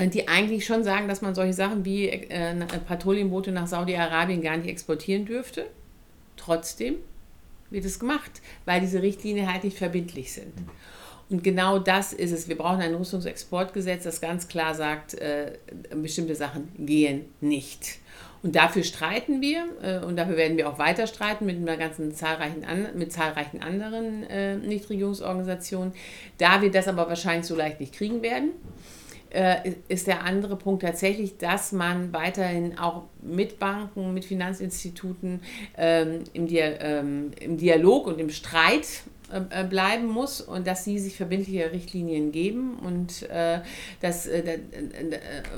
die 0.00 0.26
eigentlich 0.26 0.66
schon 0.66 0.82
sagen, 0.82 1.06
dass 1.06 1.22
man 1.22 1.34
solche 1.34 1.52
Sachen 1.52 1.84
wie 1.84 2.08
äh, 2.08 2.54
Patrouillenboote 2.88 3.52
nach 3.52 3.66
Saudi-Arabien 3.66 4.42
gar 4.42 4.56
nicht 4.56 4.68
exportieren 4.68 5.26
dürfte. 5.26 5.66
Trotzdem 6.36 6.96
wird 7.72 7.84
es 7.84 7.98
gemacht, 7.98 8.42
weil 8.64 8.80
diese 8.80 9.02
Richtlinien 9.02 9.52
halt 9.52 9.64
nicht 9.64 9.78
verbindlich 9.78 10.32
sind. 10.32 10.52
Und 11.30 11.42
genau 11.42 11.78
das 11.78 12.12
ist 12.12 12.30
es. 12.30 12.48
Wir 12.48 12.58
brauchen 12.58 12.82
ein 12.82 12.94
Rüstungsexportgesetz, 12.94 14.04
das 14.04 14.20
ganz 14.20 14.48
klar 14.48 14.74
sagt, 14.74 15.14
äh, 15.14 15.52
bestimmte 15.94 16.34
Sachen 16.34 16.68
gehen 16.78 17.24
nicht. 17.40 17.98
Und 18.42 18.56
dafür 18.56 18.82
streiten 18.82 19.40
wir 19.40 19.64
äh, 19.82 20.04
und 20.04 20.16
dafür 20.16 20.36
werden 20.36 20.56
wir 20.56 20.68
auch 20.68 20.78
weiter 20.78 21.06
streiten 21.06 21.46
mit 21.46 21.56
einer 21.56 21.76
ganzen 21.76 22.12
zahlreichen 22.12 22.64
an, 22.64 22.88
mit 22.94 23.12
zahlreichen 23.12 23.62
anderen 23.62 24.24
äh, 24.24 24.56
Nichtregierungsorganisationen. 24.56 25.92
Da 26.38 26.60
wir 26.60 26.70
das 26.70 26.88
aber 26.88 27.08
wahrscheinlich 27.08 27.46
so 27.46 27.54
leicht 27.54 27.78
nicht 27.78 27.94
kriegen 27.94 28.20
werden, 28.20 28.50
äh, 29.32 29.72
ist 29.88 30.06
der 30.06 30.24
andere 30.24 30.56
Punkt 30.56 30.82
tatsächlich, 30.82 31.38
dass 31.38 31.72
man 31.72 32.12
weiterhin 32.12 32.78
auch 32.78 33.04
mit 33.20 33.58
Banken, 33.58 34.12
mit 34.12 34.24
Finanzinstituten 34.24 35.40
ähm, 35.76 36.24
im, 36.32 36.46
Dia 36.46 36.80
ähm, 36.80 37.30
im 37.40 37.56
Dialog 37.56 38.06
und 38.06 38.18
im 38.18 38.30
Streit 38.30 39.04
äh, 39.50 39.64
bleiben 39.64 40.06
muss 40.06 40.40
und 40.40 40.66
dass 40.66 40.84
sie 40.84 40.98
sich 40.98 41.16
verbindliche 41.16 41.72
Richtlinien 41.72 42.32
geben 42.32 42.78
und 42.78 43.22
äh, 43.30 43.60
dass 44.00 44.26
äh, 44.26 44.58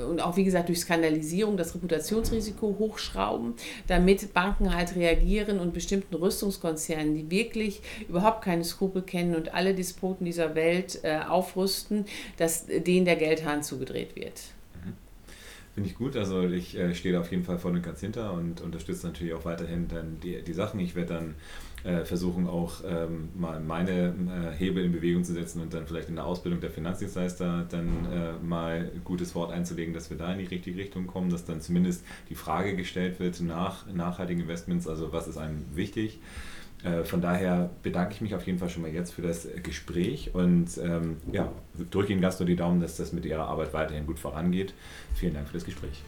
und 0.09 0.21
auch 0.21 0.37
wie 0.37 0.43
gesagt 0.43 0.69
durch 0.69 0.79
Skandalisierung 0.79 1.57
das 1.57 1.75
Reputationsrisiko 1.75 2.75
hochschrauben, 2.79 3.53
damit 3.87 4.33
Banken 4.33 4.73
halt 4.75 4.95
reagieren 4.95 5.59
und 5.59 5.73
bestimmten 5.73 6.15
Rüstungskonzernen, 6.15 7.15
die 7.15 7.29
wirklich 7.29 7.81
überhaupt 8.07 8.43
keine 8.43 8.63
Skrupel 8.63 9.01
kennen 9.01 9.35
und 9.35 9.53
alle 9.53 9.73
Despoten 9.73 10.25
dieser 10.25 10.55
Welt 10.55 10.99
äh, 11.03 11.19
aufrüsten, 11.27 12.05
dass 12.37 12.65
denen 12.65 13.05
der 13.05 13.15
Geldhahn 13.15 13.63
zugedreht 13.63 14.15
wird. 14.15 14.41
Finde 15.75 15.89
ich 15.89 15.97
gut. 15.97 16.15
Also 16.15 16.43
ich 16.43 16.77
äh, 16.77 16.95
stehe 16.95 17.13
da 17.13 17.19
auf 17.19 17.31
jeden 17.31 17.43
Fall 17.43 17.59
und 17.61 17.83
ganz 17.83 17.99
hinter 17.99 18.31
und 18.31 18.61
unterstütze 18.61 19.07
natürlich 19.07 19.33
auch 19.33 19.43
weiterhin 19.43 19.89
dann 19.89 20.21
die, 20.21 20.41
die 20.41 20.53
Sachen. 20.53 20.79
Ich 20.79 20.95
werde 20.95 21.15
dann 21.15 21.35
äh, 21.85 22.03
versuchen, 22.03 22.47
auch 22.47 22.81
ähm, 22.85 23.29
mal 23.35 23.59
meine 23.59 24.13
äh, 24.13 24.57
Hebel 24.57 24.83
in 24.83 24.91
Bewegung 24.91 25.23
zu 25.23 25.33
setzen 25.33 25.61
und 25.61 25.73
dann 25.73 25.85
vielleicht 25.85 26.09
in 26.09 26.15
der 26.15 26.25
Ausbildung 26.25 26.59
der 26.59 26.71
Finanzdienstleister 26.71 27.65
dann 27.69 27.87
äh, 28.11 28.43
mal 28.43 28.91
gutes 29.03 29.35
Wort 29.35 29.51
einzulegen, 29.51 29.93
dass 29.93 30.09
wir 30.09 30.17
da 30.17 30.31
in 30.33 30.39
die 30.39 30.45
richtige 30.45 30.77
Richtung 30.79 31.05
kommen, 31.05 31.29
dass 31.29 31.45
dann 31.45 31.61
zumindest 31.61 32.03
die 32.29 32.35
Frage 32.35 32.75
gestellt 32.75 33.19
wird 33.19 33.39
nach 33.41 33.85
nachhaltigen 33.93 34.41
Investments, 34.41 34.87
also 34.87 35.13
was 35.13 35.27
ist 35.27 35.37
einem 35.37 35.63
wichtig. 35.75 36.19
Äh, 36.83 37.03
von 37.03 37.21
daher 37.21 37.69
bedanke 37.83 38.13
ich 38.13 38.21
mich 38.21 38.33
auf 38.33 38.45
jeden 38.45 38.57
Fall 38.57 38.69
schon 38.69 38.81
mal 38.81 38.91
jetzt 38.91 39.13
für 39.13 39.21
das 39.21 39.47
Gespräch 39.61 40.31
und 40.33 40.77
ähm, 40.81 41.17
ja, 41.31 41.51
drücke 41.91 42.11
Ihnen 42.11 42.21
ganz 42.21 42.39
nur 42.39 42.47
die 42.47 42.55
Daumen, 42.55 42.81
dass 42.81 42.97
das 42.97 43.13
mit 43.13 43.25
Ihrer 43.25 43.47
Arbeit 43.47 43.73
weiterhin 43.73 44.07
gut 44.07 44.19
vorangeht. 44.19 44.73
Vielen 45.13 45.35
Dank 45.35 45.47
für 45.47 45.53
das 45.53 45.65
Gespräch. 45.65 46.03